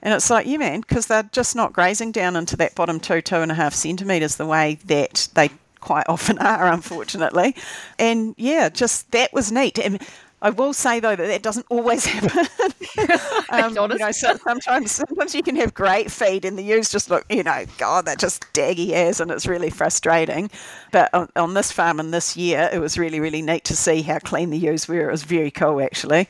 [0.02, 3.22] And it's like, yeah, man, because they're just not grazing down into that bottom two,
[3.22, 5.50] two and a half centimetres the way that they
[5.82, 7.56] quite often are, unfortunately.
[7.98, 9.80] And yeah, just that was neat.
[9.80, 10.02] And
[10.42, 12.48] I will say though that that doesn't always happen.
[13.50, 17.10] um, you know, so sometimes sometimes you can have great feed and the ewes just
[17.10, 20.50] look, you know, God, they're just daggy as, and it's really frustrating.
[20.92, 24.02] But on, on this farm and this year, it was really really neat to see
[24.02, 25.10] how clean the ewes were.
[25.10, 26.28] It was very cool actually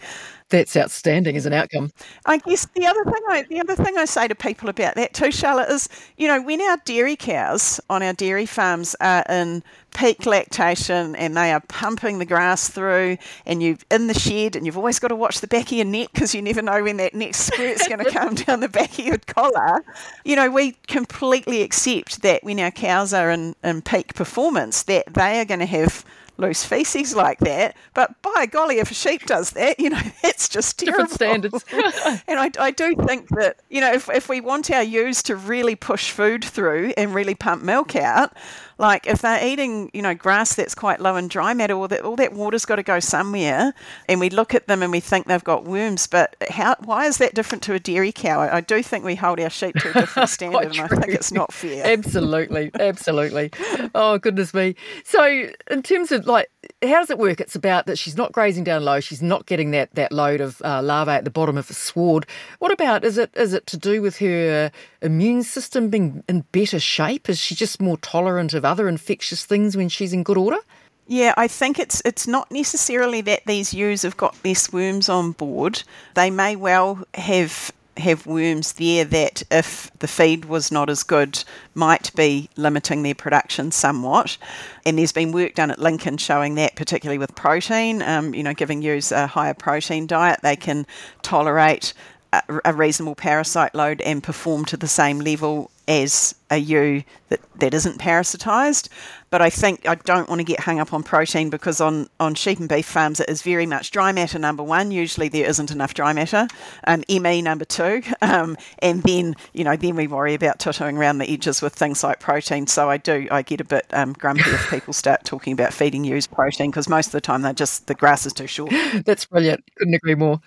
[0.50, 1.92] that's outstanding as an outcome.
[2.26, 5.14] I guess the other thing I the other thing I say to people about that
[5.14, 9.64] too, Charlotte, is you know when our dairy cows on our dairy farms are in
[9.92, 14.66] peak lactation and they are pumping the grass through, and you're in the shed and
[14.66, 16.98] you've always got to watch the back of your neck because you never know when
[16.98, 19.84] that next squirt's going to come down the back of your collar.
[20.26, 25.14] You know we completely accept that when our cows are in, in peak performance, that
[25.14, 26.04] they are going to have
[26.40, 27.76] loose feces like that.
[27.94, 31.06] But by golly, if a sheep does that, you know, that's just terrible.
[31.06, 31.66] Different standards.
[32.28, 35.36] and I, I do think that, you know, if, if we want our ewes to
[35.36, 38.34] really push food through and really pump milk out,
[38.80, 42.02] like if they're eating, you know, grass that's quite low in dry matter, all that
[42.02, 43.74] all that water's got to go somewhere.
[44.08, 46.76] And we look at them and we think they've got worms, but how?
[46.86, 48.40] Why is that different to a dairy cow?
[48.40, 51.14] I, I do think we hold our sheep to a different standard, and I think
[51.14, 51.86] it's not fair.
[51.86, 53.52] absolutely, absolutely.
[53.94, 54.76] Oh goodness me.
[55.04, 56.50] So in terms of like,
[56.82, 57.42] how does it work?
[57.42, 59.00] It's about that she's not grazing down low.
[59.00, 62.26] She's not getting that that load of uh, larvae at the bottom of the sward.
[62.60, 66.80] What about is it is it to do with her immune system being in better
[66.80, 67.30] shape?
[67.30, 70.60] Is she just more tolerant of other infectious things when she's in good order?
[71.08, 75.32] Yeah, I think it's it's not necessarily that these ewes have got less worms on
[75.32, 75.84] board.
[76.14, 81.44] They may well have have worms there that if the feed was not as good
[81.74, 84.38] might be limiting their production somewhat.
[84.86, 88.02] And there's been work done at Lincoln showing that particularly with protein.
[88.02, 90.86] Um, you know giving ewes a higher protein diet they can
[91.22, 91.94] tolerate
[92.32, 97.74] a, reasonable parasite load and perform to the same level as a ewe that, that
[97.74, 98.88] isn't parasitized.
[99.32, 102.36] But I think I don't want to get hung up on protein because on, on
[102.36, 104.92] sheep and beef farms it is very much dry matter number one.
[104.92, 106.48] Usually there isn't enough dry matter.
[106.86, 108.02] Um, ME number two.
[108.22, 112.04] Um, and then, you know, then we worry about tattooing around the edges with things
[112.04, 112.68] like protein.
[112.68, 116.04] So I do, I get a bit um, grumpy if people start talking about feeding
[116.04, 118.72] ewes protein because most of the time they're just, the grass is too short.
[119.06, 119.64] That's brilliant.
[119.78, 120.42] Couldn't agree more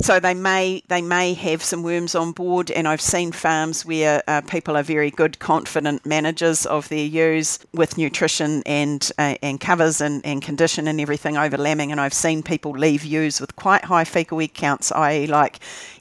[0.00, 4.22] so they may they may have some worms on board, and I've seen farms where
[4.28, 9.60] uh, people are very good, confident managers of their ewes with nutrition and uh, and
[9.60, 13.56] covers and, and condition and everything over lambing, and I've seen people leave ewes with
[13.56, 15.58] quite high fecal egg counts, i.e., like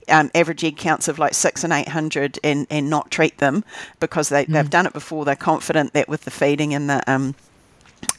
[0.09, 3.63] um, average egg counts of like six and eight hundred, and and not treat them
[3.99, 4.53] because they, mm.
[4.53, 5.25] they've done it before.
[5.25, 7.35] They're confident that with the feeding and the um,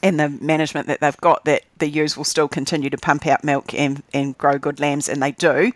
[0.03, 3.43] and the management that they've got that the ewes will still continue to pump out
[3.43, 5.73] milk and, and grow good lambs, and they do.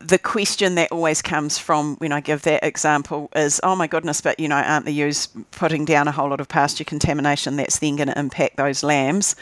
[0.00, 4.20] The question that always comes from when I give that example is, oh my goodness,
[4.20, 7.78] but you know, aren't the ewes putting down a whole lot of pasture contamination that's
[7.78, 9.36] then going to impact those lambs?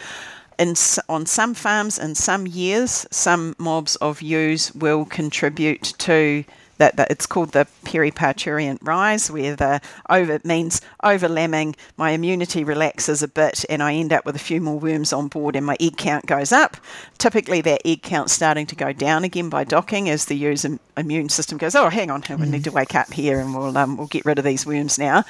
[0.59, 0.75] In,
[1.09, 6.45] on some farms in some years, some mobs of ewes will contribute to
[6.81, 12.65] that, that it's called the periparturient rise, where the over means over lambing, my immunity
[12.65, 15.65] relaxes a bit, and I end up with a few more worms on board, and
[15.65, 16.77] my egg count goes up.
[17.19, 21.59] Typically, that egg count's starting to go down again by docking as the immune system
[21.59, 24.25] goes, oh, hang on, we need to wake up here, and we'll um, we'll get
[24.25, 25.25] rid of these worms now.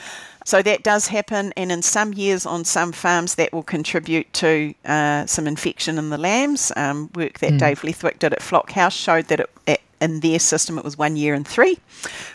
[0.44, 4.74] So that does happen, and in some years on some farms, that will contribute to
[4.84, 6.72] uh, some infection in the lambs.
[6.76, 7.58] Um, work that mm.
[7.58, 10.96] Dave Leathwick did at Flock House showed that it, it in their system it was
[10.98, 11.78] one year and three.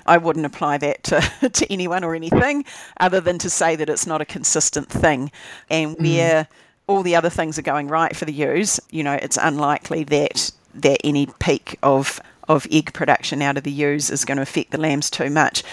[0.05, 2.65] I wouldn't apply that to, to anyone or anything
[2.99, 5.31] other than to say that it's not a consistent thing.
[5.69, 6.01] And mm.
[6.01, 6.47] where
[6.87, 10.51] all the other things are going right for the ewes, you know, it's unlikely that
[10.75, 14.71] that any peak of of egg production out of the ewes is going to affect
[14.71, 15.63] the lambs too much.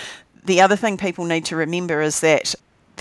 [0.45, 2.55] The other thing people need to remember is that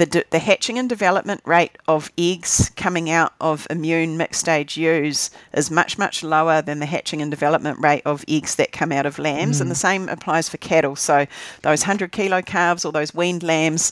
[0.05, 5.31] the, the hatching and development rate of eggs coming out of immune mixed stage ewes
[5.53, 9.05] is much, much lower than the hatching and development rate of eggs that come out
[9.05, 9.57] of lambs.
[9.57, 9.61] Mm.
[9.61, 10.95] And the same applies for cattle.
[10.95, 11.27] So
[11.61, 13.91] those 100 kilo calves or those weaned lambs,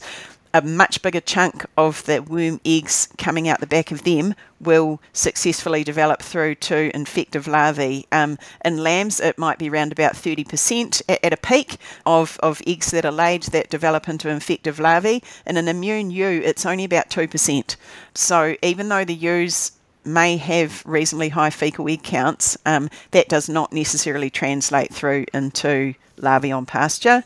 [0.54, 5.00] a much bigger chunk of the worm eggs coming out the back of them will
[5.14, 8.06] successfully develop through to infective larvae.
[8.12, 12.62] Um, in lambs, it might be around about 30% at, at, a peak of, of
[12.68, 15.24] eggs that are laid that develop into infective larvae.
[15.46, 17.76] In an immune ewe, it's only about 2%.
[18.14, 23.48] So even though the ewes may have reasonably high fecal egg counts, um, that does
[23.48, 27.24] not necessarily translate through into larvae on pasture.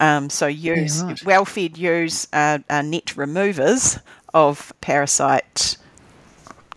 [0.00, 1.24] Um, so yeah, right.
[1.24, 3.98] well-fed ewes are, are net removers
[4.32, 5.76] of parasite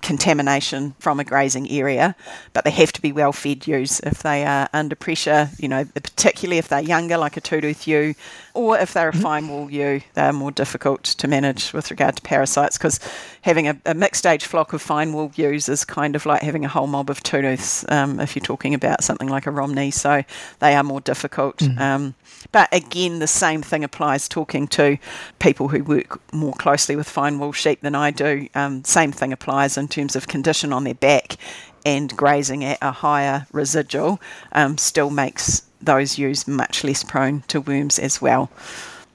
[0.03, 2.15] contamination from a grazing area,
[2.51, 3.99] but they have to be well fed ewes.
[4.01, 7.87] If they are under pressure, you know, particularly if they're younger, like a two tooth
[7.87, 8.13] ewe,
[8.53, 9.21] or if they're a mm-hmm.
[9.21, 12.99] fine wool ewe, they're more difficult to manage with regard to parasites because
[13.41, 16.65] having a, a, mixed age flock of fine wool ewes is kind of like having
[16.65, 19.89] a whole mob of two tooths um, if you're talking about something like a Romney.
[19.89, 20.23] So
[20.59, 21.57] they are more difficult.
[21.57, 21.79] Mm.
[21.79, 22.15] Um,
[22.51, 24.97] but again, the same thing applies talking to
[25.39, 28.47] people who work more closely with fine wool sheep than I do.
[28.55, 31.37] Um, same thing applies in terms of condition on their back
[31.85, 37.59] and grazing at a higher residual um, still makes those ewes much less prone to
[37.61, 38.49] worms as well.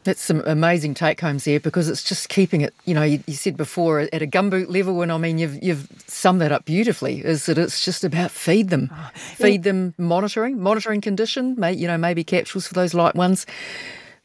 [0.08, 3.34] That's some amazing take homes there because it's just keeping it, you know, you, you,
[3.34, 7.22] said before at a gumboot level, and I mean, you've, you've summed that up beautifully,
[7.22, 11.86] is that it's just about feed them, oh, feed them monitoring, monitoring condition, may, you
[11.86, 13.44] know, maybe capsules for those light ones,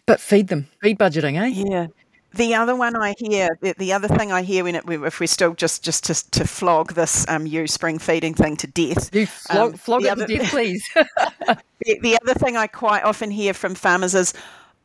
[0.05, 1.47] but feed them, feed budgeting, eh?
[1.47, 1.87] Yeah.
[2.33, 5.27] The other one I hear, the, the other thing I hear when it, if we're
[5.27, 9.25] still just just to, to flog this um, ewe spring feeding thing to death, you
[9.25, 10.87] flog, um, flog it other, to death, please.
[10.95, 14.33] the, the other thing I quite often hear from farmers is,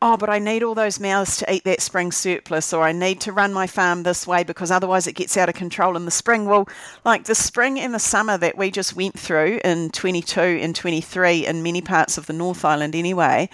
[0.01, 3.19] oh, but I need all those mouths to eat that spring surplus, or I need
[3.21, 6.11] to run my farm this way because otherwise it gets out of control in the
[6.11, 6.45] spring.
[6.45, 6.67] Well,
[7.03, 11.45] like the spring and the summer that we just went through in 22 and 23
[11.45, 13.49] in many parts of the North Island anyway,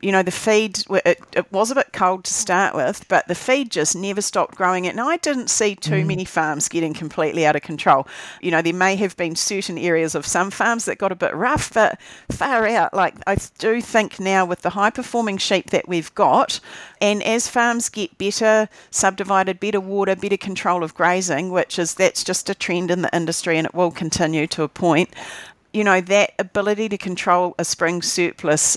[0.00, 3.34] you know, the feed, it, it, was a bit cold to start with, but the
[3.34, 4.90] feed just never stopped growing it.
[4.90, 6.06] And I didn't see too mm.
[6.06, 8.06] many farms getting completely out of control.
[8.40, 11.34] You know, there may have been certain areas of some farms that got a bit
[11.34, 15.88] rough, but far out, like I do think now with the high performing sheep that
[15.88, 16.60] we've got,
[17.00, 22.24] and as farms get better subdivided, better water, better control of grazing, which is that's
[22.24, 25.10] just a trend in the industry and it will continue to a point,
[25.72, 28.76] you know, that ability to control a spring surplus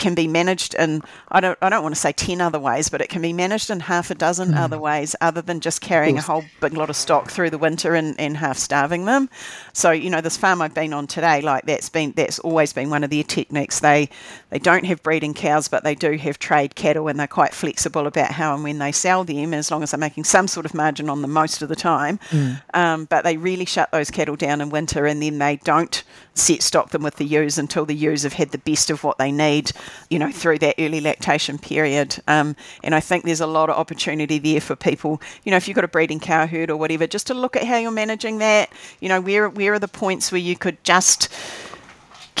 [0.00, 3.00] can be managed in I don't I don't want to say ten other ways, but
[3.00, 4.58] it can be managed in half a dozen mm.
[4.58, 7.94] other ways other than just carrying a whole big lot of stock through the winter
[7.94, 9.30] and, and half starving them.
[9.72, 12.90] So you know this farm I've been on today, like that's been that's always been
[12.90, 13.80] one of their techniques.
[13.80, 14.08] They
[14.50, 18.06] they don't have breeding cows, but they do have trade cattle, and they're quite flexible
[18.06, 20.74] about how and when they sell them, as long as they're making some sort of
[20.74, 22.18] margin on them most of the time.
[22.30, 22.62] Mm.
[22.74, 26.02] Um, but they really shut those cattle down in winter, and then they don't
[26.34, 29.18] set stock them with the ewes until the ewes have had the best of what
[29.18, 29.72] they need,
[30.08, 32.16] you know, through that early lactation period.
[32.26, 35.68] Um, and I think there's a lot of opportunity there for people, you know, if
[35.68, 38.38] you've got a breeding cow herd or whatever, just to look at how you're managing
[38.38, 38.70] that.
[39.00, 41.28] You know, where where are the points where you could just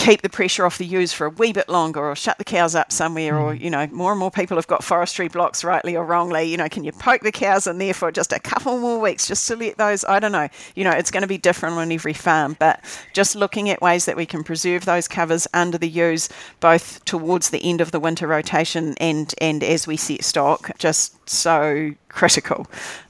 [0.00, 2.74] keep the pressure off the ewes for a wee bit longer or shut the cows
[2.74, 3.60] up somewhere or mm.
[3.60, 6.70] you know more and more people have got forestry blocks rightly or wrongly you know
[6.70, 9.54] can you poke the cows in there for just a couple more weeks just to
[9.56, 12.56] let those i don't know you know it's going to be different on every farm
[12.58, 12.82] but
[13.12, 17.50] just looking at ways that we can preserve those covers under the ewes both towards
[17.50, 22.66] the end of the winter rotation and and as we set stock just so critical.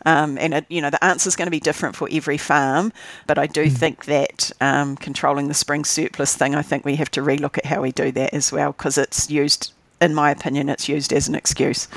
[0.07, 2.93] Um, and it, you know the answer is going to be different for every farm,
[3.27, 3.73] but I do mm.
[3.73, 7.67] think that um, controlling the spring surplus thing, I think we have to relook at
[7.67, 11.29] how we do that as well because it's used, in my opinion, it's used as
[11.29, 11.89] an excuse.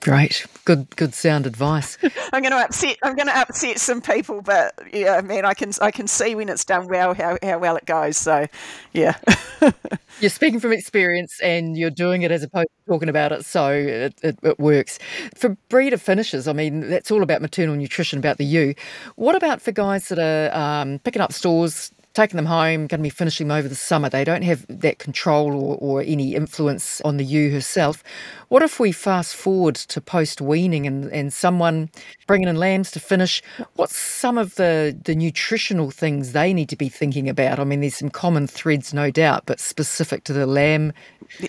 [0.00, 1.98] Great, good, good sound advice.
[2.32, 2.96] I'm going to upset.
[3.02, 6.48] I'm going to upset some people, but yeah, man, I can I can see when
[6.48, 8.16] it's done well how, how well it goes.
[8.16, 8.46] So,
[8.92, 9.16] yeah.
[10.20, 13.72] you're speaking from experience, and you're doing it as opposed to talking about it, so
[13.72, 14.98] it, it, it works.
[15.34, 18.74] For breeder finishes, I mean, that's all about maternal nutrition, about the ewe.
[19.16, 23.02] What about for guys that are um, picking up stores, taking them home, going to
[23.02, 24.08] be finishing them over the summer.
[24.08, 28.02] They don't have that control or, or any influence on the ewe herself.
[28.48, 31.90] What if we fast forward to post weaning and, and someone
[32.26, 33.42] bringing in lambs to finish?
[33.74, 37.58] What's some of the, the nutritional things they need to be thinking about?
[37.58, 40.94] I mean, there's some common threads, no doubt, but specific to the lamb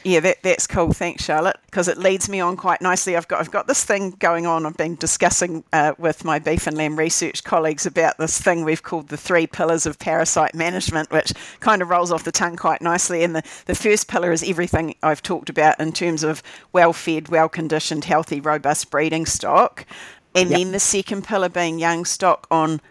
[0.04, 0.94] yeah, that, that's cool.
[0.94, 3.16] Thanks, Charlotte, because it leads me on quite nicely.
[3.16, 4.66] I've got I've got this thing going on.
[4.66, 8.84] I've been discussing uh, with my beef and lamb research colleagues about this thing we've
[8.84, 12.82] called the three pillars of parasite management, which kind of rolls off the tongue quite
[12.82, 13.24] nicely.
[13.24, 17.30] And the, the first pillar is everything I've talked about in terms of well fed,
[17.30, 19.86] well conditioned, healthy, robust breeding stock.
[20.36, 20.60] And yep.
[20.60, 22.82] then the second pillar being young stock on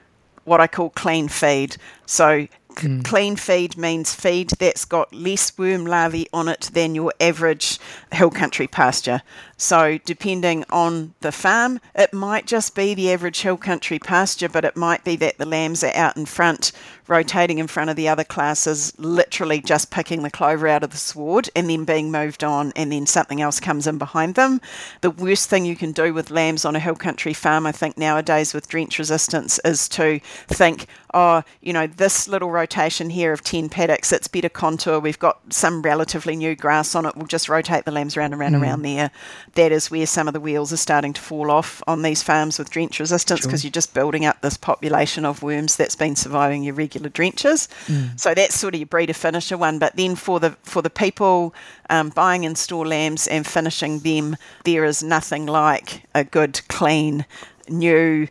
[0.44, 1.77] what I call clean feed.
[2.07, 3.04] So Mm.
[3.04, 7.78] Clean feed means feed that's got less worm larvae on it than your average
[8.12, 9.22] hill country pasture.
[9.56, 14.64] So, depending on the farm, it might just be the average hill country pasture, but
[14.64, 16.72] it might be that the lambs are out in front
[17.09, 20.97] rotating in front of the other classes, literally just picking the clover out of the
[20.97, 24.61] sward and then being moved on, and then something else comes in behind them.
[25.01, 27.97] The worst thing you can do with lambs on a hill country farm, I think,
[27.97, 33.42] nowadays with drench resistance is to think, oh, you know, this little rotation here of
[33.42, 34.98] 10 paddocks, it's better contour.
[34.98, 37.17] We've got some relatively new grass on it.
[37.17, 38.63] We'll just rotate the lambs around and around mm.
[38.63, 39.11] around there.
[39.54, 42.59] That is where some of the wheels are starting to fall off on these farms
[42.59, 43.69] with drench resistance because sure.
[43.69, 47.69] you're just building up this population of worms that's been surviving your regular drenches.
[47.87, 48.19] Mm.
[48.19, 49.79] So that's sort of your breeder finisher one.
[49.79, 51.55] But then for the for the people
[51.90, 57.27] um, buying in store lambs and finishing them, there is nothing like a good, clean,
[57.69, 58.29] new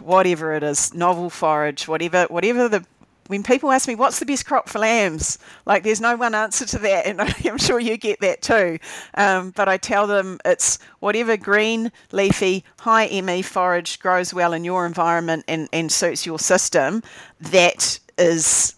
[0.00, 2.84] whatever it is, novel forage, whatever whatever the
[3.28, 6.66] when people ask me what's the best crop for lambs, like there's no one answer
[6.66, 8.78] to that, and I'm sure you get that too.
[9.14, 14.64] Um, but I tell them it's whatever green, leafy, high ME forage grows well in
[14.64, 17.02] your environment and, and suits your system.
[17.40, 18.74] That is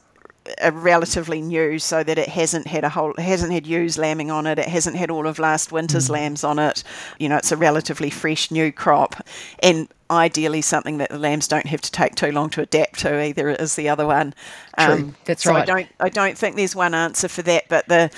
[0.73, 4.59] relatively new, so that it hasn't had a whole, hasn't had ewes lambing on it.
[4.59, 6.13] It hasn't had all of last winter's mm.
[6.13, 6.85] lambs on it.
[7.19, 9.27] You know, it's a relatively fresh new crop,
[9.63, 13.23] and ideally something that the lambs don't have to take too long to adapt to.
[13.23, 14.35] Either is the other one.
[14.79, 15.63] True, um, that's so right.
[15.63, 18.11] I don't, I don't think there's one answer for that, but the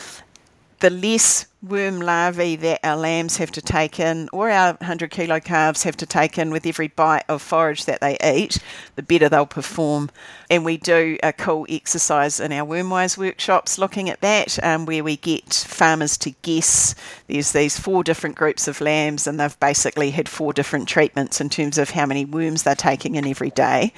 [0.80, 5.40] the less worm larvae that our lambs have to take in, or our 100 kilo
[5.40, 8.58] calves have to take in with every bite of forage that they eat,
[8.94, 10.10] the better they'll perform.
[10.50, 15.02] And we do a cool exercise in our Wormwise workshops looking at that, um, where
[15.02, 16.94] we get farmers to guess.
[17.26, 21.48] There's these four different groups of lambs, and they've basically had four different treatments in
[21.48, 23.92] terms of how many worms they're taking in every day.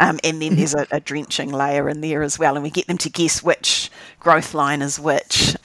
[0.00, 2.86] Um, and then there's a, a drenching layer in there as well, and we get
[2.86, 5.56] them to guess which growth line is which.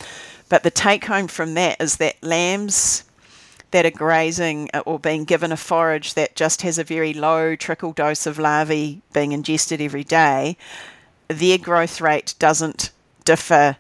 [0.50, 3.04] But the take home from that is that lambs
[3.72, 7.56] that are grazing uh, or being given a forage that just has a very low
[7.56, 10.56] trickle dose of larvae being ingested every day,
[11.28, 12.92] their growth rate doesn't
[13.26, 13.78] differ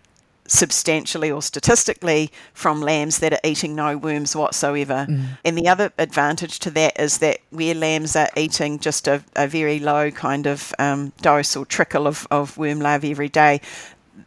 [0.48, 5.08] substantially or statistically from lambs that are eating no worms whatsoever.
[5.10, 5.38] Mm.
[5.44, 9.48] And the other advantage to that is that where lambs are eating just a, a
[9.48, 13.62] very low kind of um, dose or trickle of, of worm larvae every day,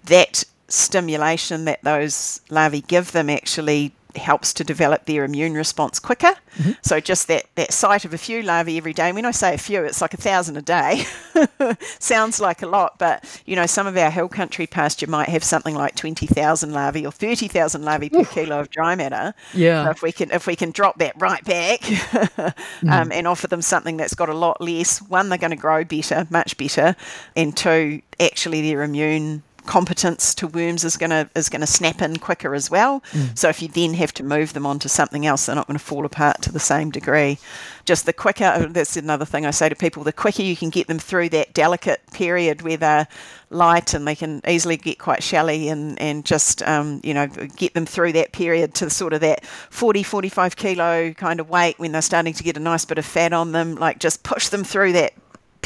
[0.05, 6.35] that stimulation that those larvae give them actually helps to develop their immune response quicker.
[6.57, 6.73] Mm-hmm.
[6.83, 9.13] So just that that sight of a few larvae every day.
[9.13, 11.05] When I say a few, it's like a thousand a day.
[11.99, 15.45] Sounds like a lot, but you know, some of our hill country pasture might have
[15.45, 19.35] something like twenty thousand larvae or thirty thousand larvae per kilo of dry matter.
[19.55, 19.85] Yeah.
[19.85, 22.91] So if we can if we can drop that right back mm-hmm.
[22.91, 25.85] um, and offer them something that's got a lot less, one they're going to grow
[25.85, 26.97] better, much better,
[27.37, 32.01] and two, actually their immune competence to worms is going to is going to snap
[32.01, 33.03] in quicker as well.
[33.13, 33.39] Mm.
[33.39, 35.85] So if you then have to move them onto something else, they're not going to
[35.85, 37.39] fall apart to the same degree.
[37.85, 40.71] Just the quicker oh, that's another thing I say to people: the quicker you can
[40.71, 43.09] get them through that delicate period where they're
[43.51, 47.75] light and they can easily get quite shelly and and just um, you know get
[47.75, 51.93] them through that period to sort of that 40 45 kilo kind of weight when
[51.93, 54.65] they're starting to get a nice bit of fat on them like just push them
[54.65, 55.13] through that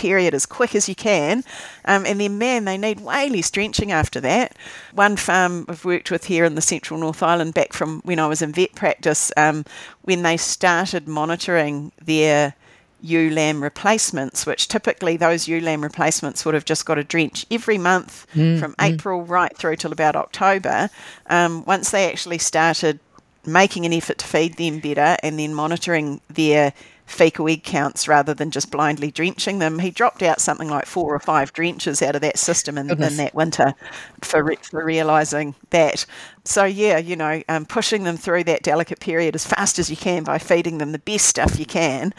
[0.03, 1.45] period as quick as you can.
[1.85, 4.57] Um, and then, man, they need way less drenching after that.
[4.93, 8.27] One farm I've worked with here in the central North Island, back from when I
[8.27, 9.65] was in vet practice, um,
[10.03, 12.55] when they started monitoring their
[13.01, 17.47] ewe lamb replacements, which typically those ewe lamb replacements would have just got a drench
[17.51, 18.93] every month mm, from mm.
[18.93, 20.91] April right through till about October.
[21.27, 22.99] Um, once they actually started
[23.47, 26.73] making an effort to feed them better and then monitoring their
[27.07, 29.79] fecal egg counts rather than just blindly drenching them.
[29.79, 33.17] He dropped out something like four or five drenches out of that system in, in
[33.17, 33.75] that winter
[34.23, 36.07] for, re- for realizing that.
[36.45, 39.97] So, yeah, you know, um, pushing them through that delicate period as fast as you
[39.97, 42.15] can by feeding them the best stuff you can.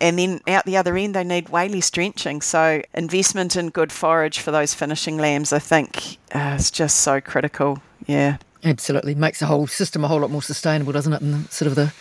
[0.00, 2.40] And then out the other end, they need way less drenching.
[2.40, 7.20] So, investment in good forage for those finishing lambs, I think, uh, is just so
[7.20, 7.82] critical.
[8.06, 8.38] Yeah.
[8.64, 9.14] Absolutely.
[9.14, 11.22] Makes the whole system a whole lot more sustainable, doesn't it?
[11.22, 11.92] And sort of the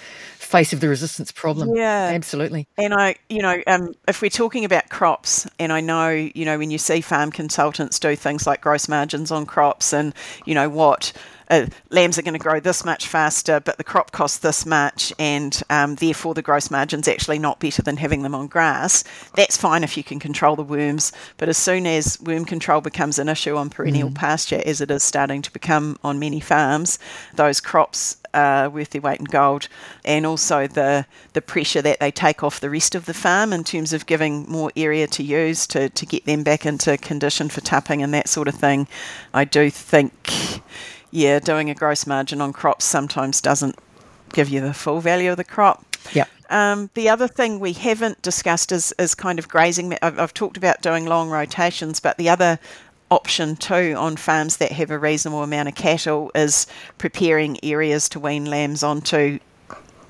[0.48, 1.76] face of the resistance problem.
[1.76, 2.68] Yeah, absolutely.
[2.78, 6.58] And I, you know, um, if we're talking about crops, and I know, you know,
[6.58, 10.14] when you see farm consultants do things like gross margins on crops, and
[10.45, 11.12] you know what
[11.50, 15.14] uh, lambs are going to grow this much faster, but the crop costs this much,
[15.18, 19.04] and um, therefore the gross margin's actually not better than having them on grass.
[19.36, 23.20] That's fine if you can control the worms, but as soon as worm control becomes
[23.20, 24.16] an issue on perennial mm.
[24.16, 27.00] pasture, as it is starting to become on many farms,
[27.36, 29.68] those crops are worth their weight in gold,
[30.06, 33.64] and also the the pressure that they take off the rest of the farm in
[33.64, 37.62] terms of giving more area to use to, to get them back into condition for
[37.62, 38.88] tupping and that sort of thing.
[39.34, 40.62] I do think
[41.12, 43.78] yeah, doing a gross margin on crops sometimes doesn't
[44.34, 45.86] give you the full value of the crop.
[46.14, 46.26] Yeah.
[46.49, 49.97] Um, the other thing we haven't discussed is, is kind of grazing.
[50.01, 52.60] I've, I've talked about doing long rotations, but the other
[53.10, 58.20] option too on farms that have a reasonable amount of cattle is preparing areas to
[58.20, 59.39] wean lambs onto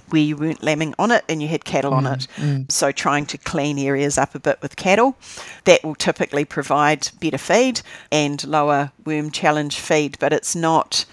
[0.09, 2.27] where you weren't lambing on it and you had cattle mm, on it.
[2.35, 2.71] Mm.
[2.71, 5.17] So trying to clean areas up a bit with cattle.
[5.65, 7.81] That will typically provide better feed
[8.11, 11.05] and lower worm challenge feed, but it's not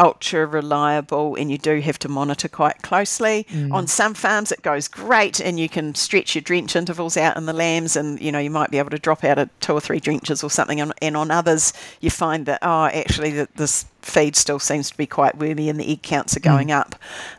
[0.00, 3.46] ultra reliable and you do have to monitor quite closely.
[3.50, 3.72] Mm.
[3.72, 7.46] On some farms it goes great and you can stretch your drench intervals out in
[7.46, 9.80] the lambs and you know you might be able to drop out at two or
[9.80, 13.86] three drenches or something and, and on others you find that oh actually that this
[14.02, 16.78] feed still seems to be quite wormy and the egg counts are going mm.
[16.78, 16.94] up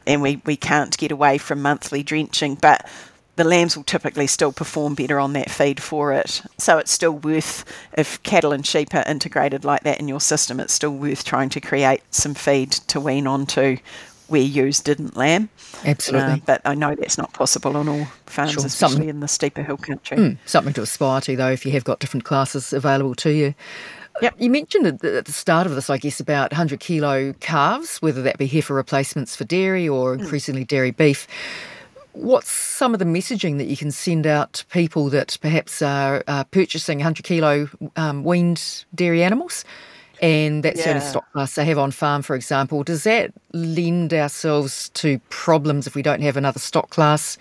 [0.06, 2.88] and we, we can't get away from monthly drenching but
[3.40, 6.42] the lambs will typically still perform better on that feed for it.
[6.58, 7.64] So it's still worth,
[7.98, 11.48] if cattle and sheep are integrated like that in your system, it's still worth trying
[11.52, 13.78] to create some feed to wean onto
[14.28, 15.48] where ewes didn't lamb.
[15.86, 16.34] Absolutely.
[16.34, 18.66] Uh, but I know that's not possible on all farms, sure.
[18.66, 20.18] especially something, in the steeper hill country.
[20.18, 23.56] Mm, something to aspire to, though, if you have got different classes available to you.
[24.22, 24.36] Yep.
[24.38, 28.38] You mentioned at the start of this, I guess, about 100 kilo calves, whether that
[28.38, 30.24] be heifer replacements for dairy or hmm.
[30.24, 31.26] increasingly dairy beef.
[32.14, 36.24] What's some of the messaging that you can send out to people that perhaps are,
[36.52, 39.64] purchasing 100 kilo um, weaned dairy animals?
[40.22, 40.86] and that's yeah.
[40.86, 42.84] the only stock class they have on farm, for example.
[42.84, 47.38] Does that lend ourselves to problems if we don't have another stock class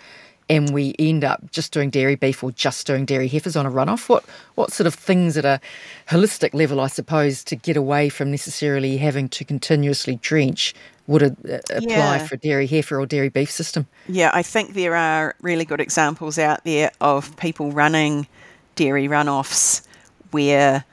[0.49, 3.71] and we end up just doing dairy beef or just doing dairy heifers on a
[3.71, 4.09] runoff?
[4.09, 5.61] What what sort of things at a
[6.09, 10.75] holistic level, I suppose, to get away from necessarily having to continuously drench
[11.09, 12.19] would it uh, apply yeah.
[12.19, 13.87] for dairy heifer or dairy beef system?
[14.07, 18.29] Yeah, I think there are really good examples out there of people running
[18.77, 19.85] dairy runoffs
[20.31, 20.85] where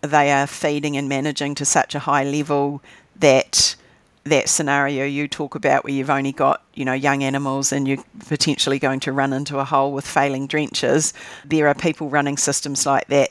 [0.00, 2.82] they are feeding and managing to such a high level
[3.16, 3.76] that
[4.24, 8.02] that scenario you talk about where you've only got you know young animals and you're
[8.26, 11.12] potentially going to run into a hole with failing drenches
[11.44, 13.30] there are people running systems like that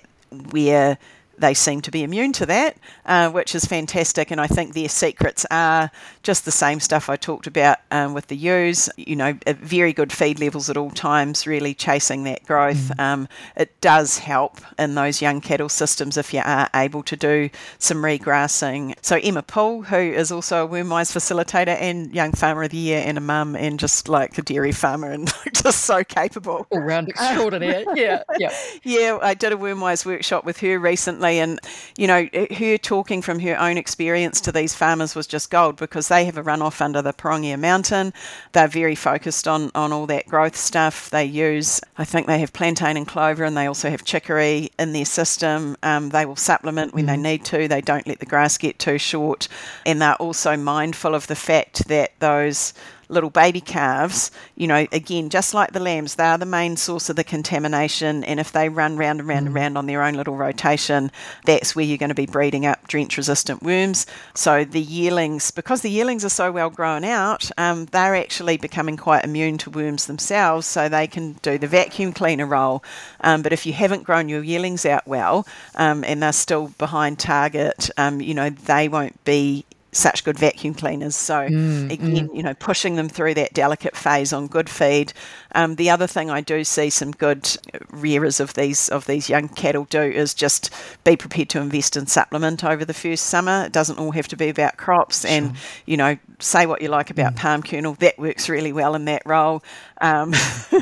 [0.52, 0.98] where
[1.38, 4.32] they seem to be immune to that, uh, which is fantastic.
[4.32, 8.28] And I think their secrets are just the same stuff I talked about um, with
[8.28, 8.90] the ewes.
[8.98, 12.92] You know, very good feed levels at all times, really chasing that growth.
[12.98, 13.00] Mm.
[13.00, 17.50] Um, it does help in those young cattle systems if you are able to do
[17.80, 18.94] some regrassing.
[19.02, 23.02] So Emma Poole, who is also a wormwise facilitator and young farmer of the year
[23.06, 26.68] and a mum and just like a dairy farmer and just so capable.
[26.70, 27.86] All round extraordinary.
[27.96, 28.54] yeah, yeah.
[28.84, 31.60] Yeah, I did a wormwise workshop with her recently and
[31.98, 36.08] you know, her talking from her own experience to these farmers was just gold because
[36.08, 38.14] they have a runoff under the Pirongia Mountain.
[38.52, 41.10] They're very focused on on all that growth stuff.
[41.10, 44.94] They use, I think, they have plantain and clover, and they also have chicory in
[44.94, 45.78] their system.
[45.84, 47.08] Um, they will supplement when mm.
[47.08, 47.68] they need to.
[47.68, 49.48] They don't let the grass get too short,
[49.86, 52.74] and they're also mindful of the fact that those
[53.10, 57.10] little baby calves, you know, again, just like the lambs, they are the main source
[57.10, 58.24] of the contamination.
[58.24, 59.60] And if they run round and round and mm.
[59.60, 61.12] round on their own little rotation,
[61.46, 64.06] that's where you're going to be breeding up drench resistant worms.
[64.34, 68.98] So the yearlings, because the yearlings are so well grown out, um, they're actually becoming
[68.98, 70.68] quite immune to worms themselves.
[70.68, 72.84] So they can do the vacuum cleaner role.
[73.22, 75.46] Um, but if you haven't grown your yearlings out well
[75.76, 79.66] um, and they're still behind target, um, you know, they won't be
[79.96, 81.16] such good vacuum cleaners.
[81.16, 82.36] So mm, again, mm.
[82.36, 85.14] you know, pushing them through that delicate phase on good feed.
[85.56, 87.58] Um, the other thing I do see some good
[87.92, 90.70] rearers of these of these young cattle do is just
[91.04, 93.66] be prepared to invest in supplement over the first summer.
[93.66, 95.32] It doesn't all have to be about crops, sure.
[95.32, 97.38] and you know, say what you like about mm.
[97.38, 99.64] palm kernel, that works really well in that role.
[100.02, 100.34] Um,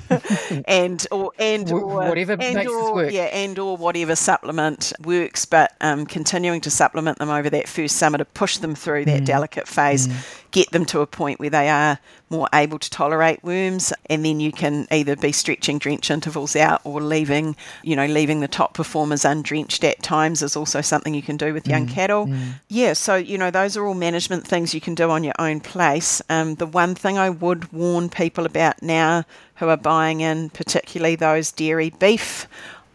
[0.65, 3.11] and or and or whatever and makes or, work.
[3.11, 7.97] Yeah, and or whatever supplement works, but um, continuing to supplement them over that first
[7.97, 9.26] summer to push them through that mm.
[9.26, 10.41] delicate phase, mm.
[10.52, 11.97] Get them to a point where they are
[12.30, 16.82] more able to tolerate worms, and then you can either be stretching drench intervals out
[16.84, 21.22] or leaving, you know, leaving the top performers undrenched at times is also something you
[21.22, 21.91] can do with young mm.
[21.91, 22.28] cattle.
[22.28, 22.54] Mm.
[22.70, 25.60] Yeah, so you know those are all management things you can do on your own
[25.60, 26.22] place.
[26.30, 29.26] Um, the one thing I would warn people about now
[29.56, 32.47] who are buying in, particularly those dairy beef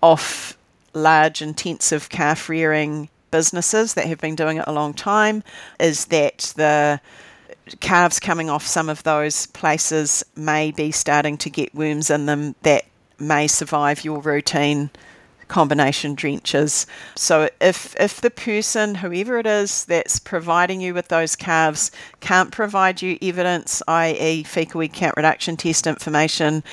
[0.02, 0.56] off
[0.94, 5.42] large intensive calf rearing businesses that have been doing it a long time,
[5.78, 7.00] is that the
[7.80, 12.54] calves coming off some of those places may be starting to get worms in them
[12.62, 12.84] that
[13.18, 14.90] may survive your routine
[15.48, 16.86] combination drenches.
[17.14, 21.90] So if if the person, whoever it is that's providing you with those calves,
[22.20, 24.42] can't provide you evidence, i.e.
[24.42, 26.64] fecal egg count reduction test information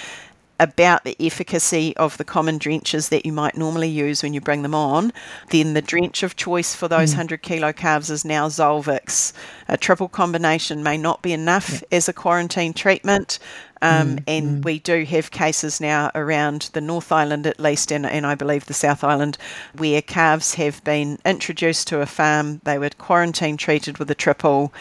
[0.60, 4.62] about the efficacy of the common drenches that you might normally use when you bring
[4.62, 5.12] them on,
[5.50, 7.18] then the drench of choice for those mm.
[7.18, 9.34] 100 kilo calves is now Zolvix.
[9.68, 11.98] A triple combination may not be enough yeah.
[11.98, 13.40] as a quarantine treatment.
[13.82, 14.66] Um, mm, and mm.
[14.66, 18.66] we do have cases now around the North Island, at least, and, and I believe
[18.66, 19.38] the South Island,
[19.76, 22.62] where calves have been introduced to a farm.
[22.64, 24.74] They were quarantine treated with a triple,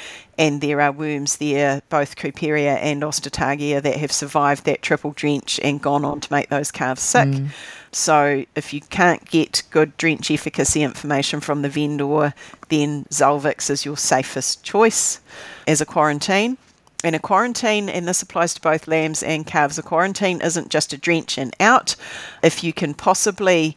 [0.43, 5.61] and there are worms there, both Cooperia and Ostertagia, that have survived that triple drench
[5.63, 7.29] and gone on to make those calves sick.
[7.29, 7.51] Mm.
[7.93, 12.35] So if you can't get good drench efficacy information from the vendor,
[12.71, 15.21] then Zolvix is your safest choice
[15.69, 16.59] as a quarantine.
[17.05, 20.93] And a quarantine, and this applies to both lambs and calves, a quarantine isn't just
[20.93, 21.95] a drench and out.
[22.43, 23.77] If you can possibly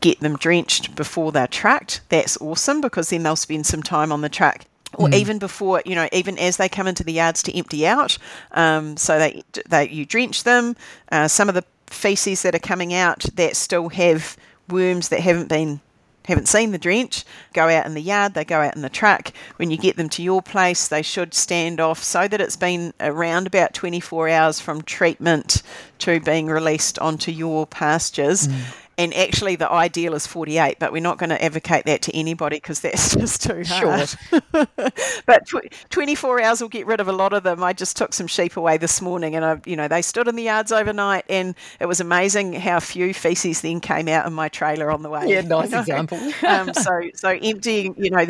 [0.00, 4.22] get them drenched before they're tracked, that's awesome because then they'll spend some time on
[4.22, 5.14] the track or mm.
[5.14, 8.18] even before, you know, even as they come into the yards to empty out.
[8.52, 10.76] Um, so they, they you drench them.
[11.10, 14.36] Uh, some of the feces that are coming out that still have
[14.68, 15.80] worms that haven't been
[16.24, 19.32] haven't seen the drench go out in the yard they go out in the truck
[19.56, 22.92] when you get them to your place they should stand off so that it's been
[22.98, 25.62] around about 24 hours from treatment
[25.98, 28.64] to being released onto your pastures mm
[28.98, 32.56] and actually the ideal is 48 but we're not going to advocate that to anybody
[32.56, 34.66] because that's just too hard sure.
[35.26, 38.12] but tw- 24 hours will get rid of a lot of them i just took
[38.12, 41.24] some sheep away this morning and i you know they stood in the yards overnight
[41.28, 45.10] and it was amazing how few feces then came out in my trailer on the
[45.10, 45.80] way yeah nice you know?
[45.80, 48.26] example um, so so emptying you know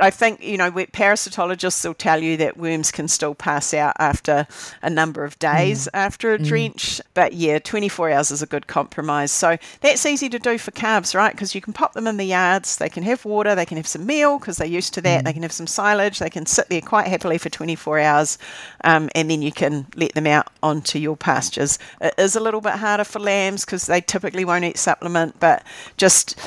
[0.00, 4.46] i think you know parasitologists will tell you that worms can still pass out after
[4.82, 5.90] a number of days mm.
[5.94, 6.46] after a mm.
[6.46, 10.70] drench but yeah 24 hours is a good compromise so that's easy to do for
[10.72, 11.32] calves, right?
[11.32, 13.86] Because you can pop them in the yards, they can have water, they can have
[13.86, 15.24] some meal because they're used to that, mm.
[15.24, 18.38] they can have some silage, they can sit there quite happily for 24 hours,
[18.84, 21.78] um, and then you can let them out onto your pastures.
[22.00, 25.64] It is a little bit harder for lambs because they typically won't eat supplement, but
[25.96, 26.38] just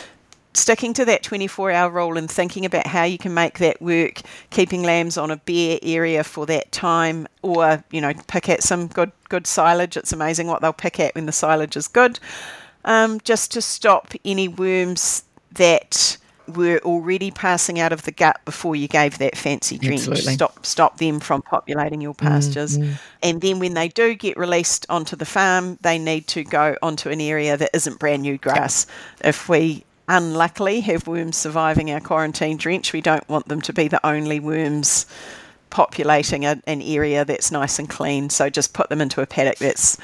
[0.55, 4.21] sticking to that 24 hour rule and thinking about how you can make that work,
[4.51, 8.87] keeping lambs on a bare area for that time, or you know, pick at some
[8.87, 9.97] good good silage.
[9.97, 12.19] It's amazing what they'll pick at when the silage is good
[12.85, 15.23] um, just to stop any worms
[15.53, 16.17] that
[16.47, 20.01] were already passing out of the gut before you gave that fancy drench.
[20.01, 20.33] Absolutely.
[20.33, 22.77] Stop stop them from populating your pastures.
[22.77, 22.93] Mm-hmm.
[23.21, 27.09] And then when they do get released onto the farm, they need to go onto
[27.09, 28.85] an area that isn't brand new grass.
[29.23, 33.87] If we unluckily have worms surviving our quarantine drench, we don't want them to be
[33.87, 35.05] the only worms
[35.69, 38.29] populating a, an area that's nice and clean.
[38.29, 39.97] So just put them into a paddock that's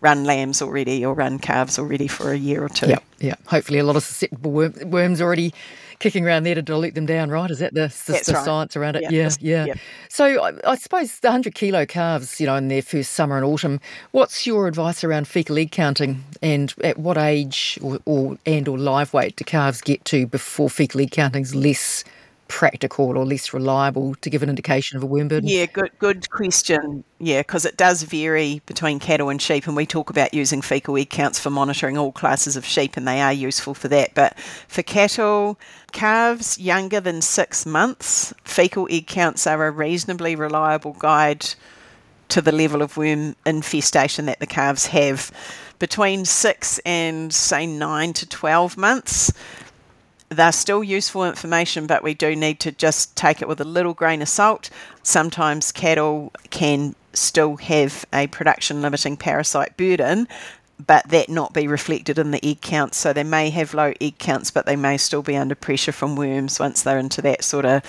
[0.00, 2.88] run lambs already or run calves already for a year or two.
[2.88, 3.34] Yeah, yeah.
[3.46, 5.52] Hopefully, a lot of susceptible worm, worms already
[5.98, 7.50] kicking around there to dilute them down, right?
[7.50, 8.44] Is that the, the, the right.
[8.44, 9.10] science around it?
[9.10, 9.64] Yeah, yeah.
[9.66, 9.74] yeah.
[10.08, 13.44] So I, I, suppose the 100 kilo calves, you know, in their first summer and
[13.44, 13.80] autumn,
[14.12, 18.78] what's your advice around fecal egg counting and at what age or, or and or
[18.78, 22.04] live weight do calves get to before fecal egg counting is less
[22.48, 25.48] practical or less reliable to give an indication of a worm burden?
[25.48, 27.04] Yeah, good good question.
[27.18, 30.96] Yeah, because it does vary between cattle and sheep, and we talk about using fecal
[30.96, 34.14] egg counts for monitoring all classes of sheep, and they are useful for that.
[34.14, 34.38] But
[34.68, 35.58] for cattle,
[35.92, 41.46] calves younger than six months, fecal egg counts are a reasonably reliable guide
[42.28, 45.30] to the level of worm infestation that the calves have.
[45.78, 49.32] Between six and say nine to 12 months,
[50.28, 53.94] they're still useful information, but we do need to just take it with a little
[53.94, 54.70] grain of salt.
[55.02, 60.28] Sometimes cattle can still have a production limiting parasite burden,
[60.84, 62.98] but that not be reflected in the egg counts.
[62.98, 66.16] So they may have low egg counts, but they may still be under pressure from
[66.16, 67.82] worms once they're into that sort of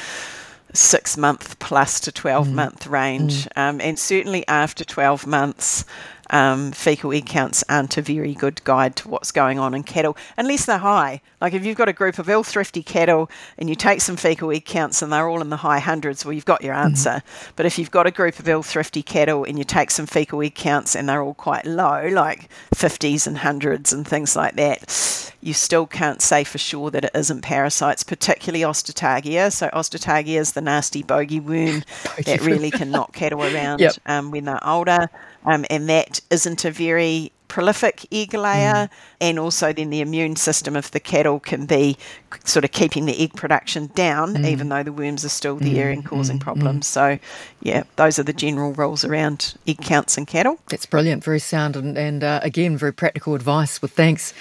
[0.74, 2.54] six month plus to 12 mm.
[2.54, 3.46] month range.
[3.46, 3.70] Mm.
[3.70, 5.86] Um, and certainly after 12 months,
[6.30, 10.18] um, fecal egg counts aren't a very good guide to what's going on in cattle
[10.38, 11.22] unless they're high.
[11.42, 14.52] Like if you've got a group of ill thrifty cattle and you take some fecal
[14.52, 16.86] egg counts and they're all in the high hundreds, well, you've got your mm-hmm.
[16.86, 17.10] answer.
[17.10, 17.52] Mm-hmm.
[17.56, 20.42] But if you've got a group of ill thrifty cattle and you take some fecal
[20.42, 25.34] egg counts and they're all quite low, like 50s and hundreds and things like that,
[25.42, 29.52] you still can't say for sure that it isn't parasites, particularly Ostertagia.
[29.52, 31.84] So Ostertagia is the nasty bogey worm
[32.26, 33.94] that really can knock cattle around yep.
[34.06, 35.10] um, when they're older
[35.48, 38.90] um, and that isn't a very prolific egg layer, mm.
[39.22, 41.98] and also then the immune system of the cattle can be
[42.44, 44.46] sort of keeping the egg production down, mm.
[44.46, 45.94] even though the worms are still there mm.
[45.94, 46.42] and causing mm.
[46.42, 46.86] problems.
[46.86, 46.90] Mm.
[46.90, 47.20] So,
[47.62, 50.60] yeah, those are the general rules around egg counts in cattle.
[50.68, 53.82] That's brilliant, very sound, and, and uh, again, very practical advice.
[53.82, 54.34] With thanks.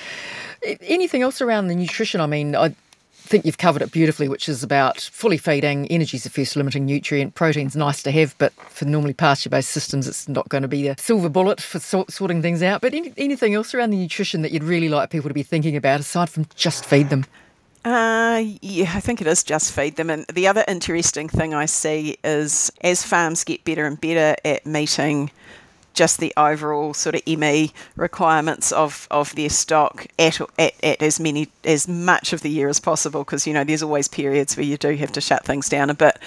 [0.80, 2.20] Anything else around the nutrition?
[2.20, 2.74] I mean, I
[3.26, 5.86] think you've covered it beautifully, which is about fully feeding.
[5.88, 7.34] Energy is the first limiting nutrient.
[7.34, 10.88] Protein's nice to have, but for normally pasture based systems, it's not going to be
[10.88, 12.80] a silver bullet for sort, sorting things out.
[12.80, 15.76] But any, anything else around the nutrition that you'd really like people to be thinking
[15.76, 17.26] about aside from just feed them?
[17.84, 20.10] Uh, yeah, I think it is just feed them.
[20.10, 24.66] And the other interesting thing I see is as farms get better and better at
[24.66, 25.30] meeting
[25.96, 31.18] just the overall sort of ME requirements of, of their stock at, at, at as
[31.18, 34.64] many as much of the year as possible because you know there's always periods where
[34.64, 36.18] you do have to shut things down a bit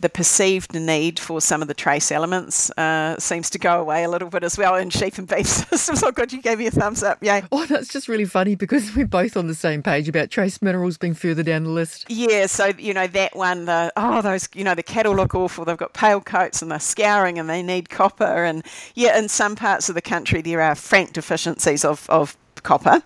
[0.00, 4.08] the perceived need for some of the trace elements uh, seems to go away a
[4.08, 6.02] little bit as well in sheep and beef systems.
[6.02, 7.22] Oh, good, you gave me a thumbs up.
[7.22, 7.42] Yay.
[7.50, 10.98] Oh, that's just really funny because we're both on the same page about trace minerals
[10.98, 12.06] being further down the list.
[12.08, 15.64] Yeah, so, you know, that one, the, oh, those, you know, the cattle look awful.
[15.64, 18.44] They've got pale coats and they're scouring and they need copper.
[18.44, 18.64] And
[18.94, 23.02] yeah, in some parts of the country, there are frank deficiencies of, of copper.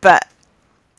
[0.00, 0.28] But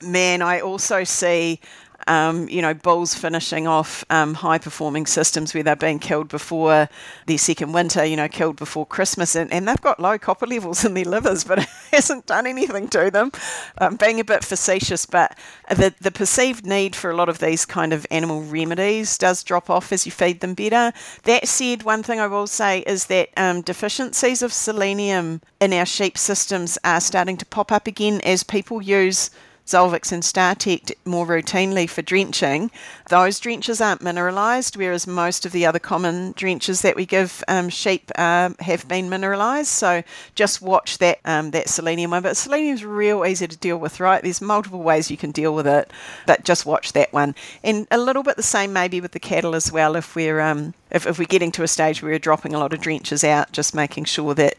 [0.02, 1.60] man, I also see
[2.08, 6.90] um, you know, bulls finishing off um, high performing systems where they're being killed before
[7.26, 10.86] their second winter, you know, killed before Christmas, and, and they've got low copper levels
[10.86, 13.32] in their livers, but it hasn't done anything to them.
[13.80, 15.38] Um, being a bit facetious, but
[15.70, 19.70] the, the perceived need for a lot of these kind of animal remedies does drop
[19.70, 20.92] off as you feed them better.
[21.24, 25.86] That said, one thing I will say is that um, deficiencies of selenium in our
[25.86, 29.30] sheep systems are starting to pop up again as people use
[29.66, 32.70] Zolvix and Startect more routinely for drenching,
[33.10, 37.70] those drenches aren't mineralised, whereas most of the other common drenches that we give um,
[37.70, 39.68] sheep uh, have been mineralised.
[39.68, 40.04] So
[40.36, 42.24] just watch that um, that selenium one.
[42.24, 44.22] But selenium's real easy to deal with, right?
[44.22, 45.92] There's multiple ways you can deal with it,
[46.26, 47.36] but just watch that one.
[47.64, 49.96] And a little bit the same maybe with the cattle as well.
[49.96, 52.74] If we're um, if, if we're getting to a stage where we're dropping a lot
[52.74, 54.56] of drenches out, just making sure that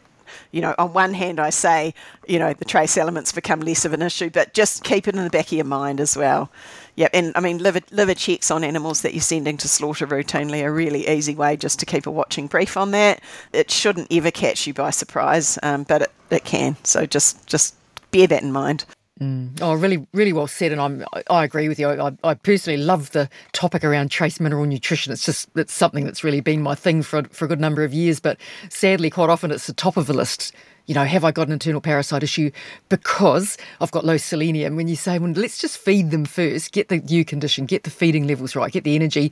[0.51, 1.93] you know, on one hand, I say,
[2.27, 5.23] you know, the trace elements become less of an issue, but just keep it in
[5.23, 6.51] the back of your mind as well.
[6.95, 10.63] Yeah, and I mean, liver, liver checks on animals that you're sending to slaughter routinely
[10.63, 13.21] are a really easy way just to keep a watching brief on that.
[13.51, 16.77] It shouldn't ever catch you by surprise, um, but it, it can.
[16.83, 17.75] So just just
[18.11, 18.85] bear that in mind.
[19.21, 19.61] Mm.
[19.61, 21.87] Oh, really, really well said, and I'm I agree with you.
[21.89, 25.13] I, I personally love the topic around trace mineral nutrition.
[25.13, 27.93] It's just it's something that's really been my thing for for a good number of
[27.93, 28.37] years, but
[28.69, 30.53] sadly, quite often it's the top of the list
[30.87, 32.51] you know, have I got an internal parasite issue
[32.89, 34.75] because I've got low selenium?
[34.75, 37.89] When you say, well, let's just feed them first, get the ewe condition, get the
[37.89, 39.31] feeding levels right, get the energy,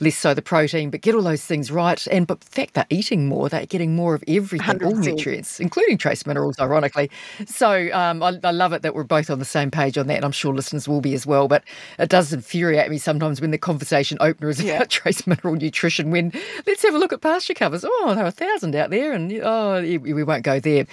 [0.00, 2.06] less so the protein, but get all those things right.
[2.08, 4.84] And but in fact, they're eating more, they're getting more of everything, 100%.
[4.84, 7.10] all nutrients, including trace minerals, ironically.
[7.46, 10.16] So um, I, I, love it that we're both on the same page on that.
[10.16, 11.48] And I'm sure listeners will be as well.
[11.48, 11.64] But
[11.98, 14.76] it does infuriate me sometimes when the conversation opener is yeah.
[14.76, 16.10] about trace mineral nutrition.
[16.10, 16.32] When
[16.66, 17.84] let's have a look at pasture covers.
[17.86, 20.86] Oh, there are a thousand out there, and oh, we won't go there.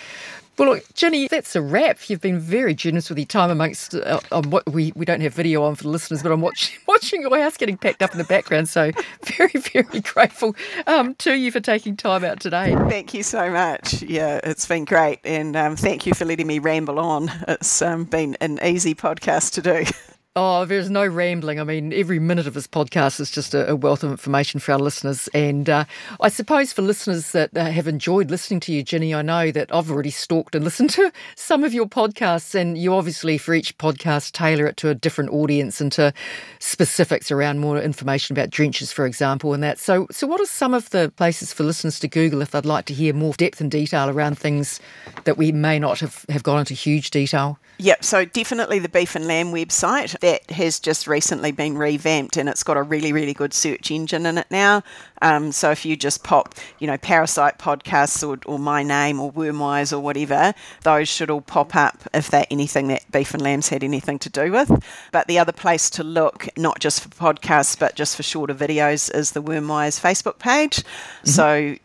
[0.58, 2.10] Well, look, Ginny, that's a wrap.
[2.10, 3.96] You've been very generous with your time amongst.
[3.96, 6.78] Uh, um, what we we don't have video on for the listeners, but I'm watching
[6.88, 8.70] watching your house getting packed up in the background.
[8.70, 8.92] So
[9.24, 10.56] very very grateful
[10.88, 12.76] um, to you for taking time out today.
[12.90, 14.04] Thank you so much.
[14.04, 17.32] Yeah, it's been great, and um, thank you for letting me ramble on.
[17.48, 19.86] It's um, been an easy podcast to do.
[20.34, 21.60] Oh, there's no rambling.
[21.60, 24.80] I mean, every minute of this podcast is just a, wealth of information for our
[24.80, 25.28] listeners.
[25.34, 25.84] And uh,
[26.22, 29.76] I suppose for listeners that uh, have enjoyed listening to you, Ginny, I know that
[29.76, 33.78] I've already stalked and listened to some of your podcasts, and you obviously, for each
[33.78, 36.14] podcast, tailor it to a different audience and to
[36.60, 39.80] specifics around more information about drenches, for example, and that.
[39.80, 42.86] So, so what are some of the places for listeners to Google if they'd like
[42.86, 44.80] to hear more depth and detail around things
[45.26, 47.60] that we may not have, have gone into huge detail?
[47.80, 52.48] Yep, so definitely the Beef and Lamb website that has just recently been revamped and
[52.48, 54.82] it's got a really, really good search engine in it now.
[55.22, 59.32] Um, so if you just pop, you know, Parasite Podcasts or, or my name or
[59.32, 60.54] Wormwise or whatever,
[60.84, 64.30] those should all pop up if they're anything that Beef and Lambs had anything to
[64.30, 64.84] do with.
[65.12, 69.14] But the other place to look, not just for podcasts, but just for shorter videos,
[69.14, 70.78] is the Wormwise Facebook page.
[70.78, 71.30] Mm-hmm.
[71.30, 71.76] So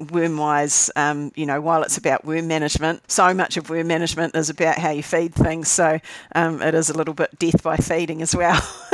[0.00, 4.50] Wormwise, um, you know, while it's about worm management, so much of worm management is
[4.50, 5.68] about how you feed things.
[5.68, 5.98] So
[6.34, 8.60] um, it is a little bit death by feeding as well.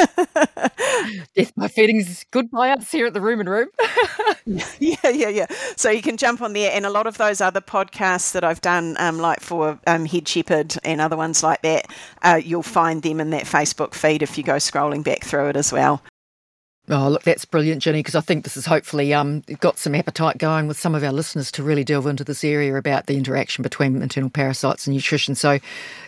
[1.36, 3.68] death by feeding is good by us here at the Rumen Room.
[4.78, 5.46] yeah, yeah, yeah.
[5.76, 8.60] So you can jump on there, and a lot of those other podcasts that I've
[8.60, 11.86] done, um, like for um, Head Shepherd and other ones like that,
[12.22, 15.56] uh, you'll find them in that Facebook feed if you go scrolling back through it
[15.56, 16.02] as well.
[16.90, 20.36] Oh, look, that's brilliant, Ginny, because I think this has hopefully um, got some appetite
[20.36, 23.62] going with some of our listeners to really delve into this area about the interaction
[23.62, 25.34] between internal parasites and nutrition.
[25.34, 25.60] So,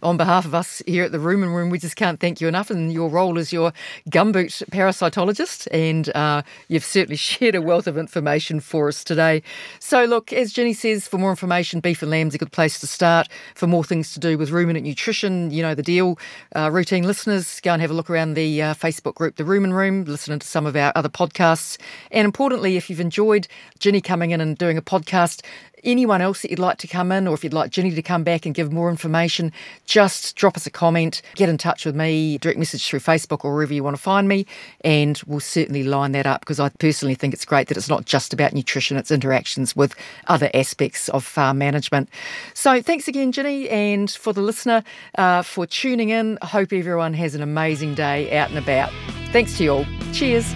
[0.02, 2.70] on behalf of us here at the Rumen Room, we just can't thank you enough
[2.70, 3.72] And your role as your
[4.10, 5.66] gumboot parasitologist.
[5.72, 9.42] And uh, you've certainly shared a wealth of information for us today.
[9.80, 12.86] So, look, as Ginny says, for more information, Beef and Lamb's a good place to
[12.86, 13.28] start.
[13.54, 16.18] For more things to do with ruminant nutrition, you know the deal.
[16.54, 19.72] Uh, routine listeners, go and have a look around the uh, Facebook group, The Rumen
[19.72, 21.78] Room, listen to some some of our other podcasts.
[22.10, 23.46] And importantly, if you've enjoyed
[23.78, 25.44] Ginny coming in and doing a podcast,
[25.84, 28.24] anyone else that you'd like to come in, or if you'd like Ginny to come
[28.24, 29.52] back and give more information,
[29.84, 33.54] just drop us a comment, get in touch with me, direct message through Facebook or
[33.54, 34.46] wherever you want to find me,
[34.82, 38.04] and we'll certainly line that up because I personally think it's great that it's not
[38.04, 39.94] just about nutrition, it's interactions with
[40.26, 42.08] other aspects of farm management.
[42.54, 44.82] So thanks again, Ginny, and for the listener
[45.16, 46.38] uh, for tuning in.
[46.42, 48.92] I hope everyone has an amazing day out and about.
[49.32, 49.86] Thanks to you all.
[50.12, 50.54] Cheers.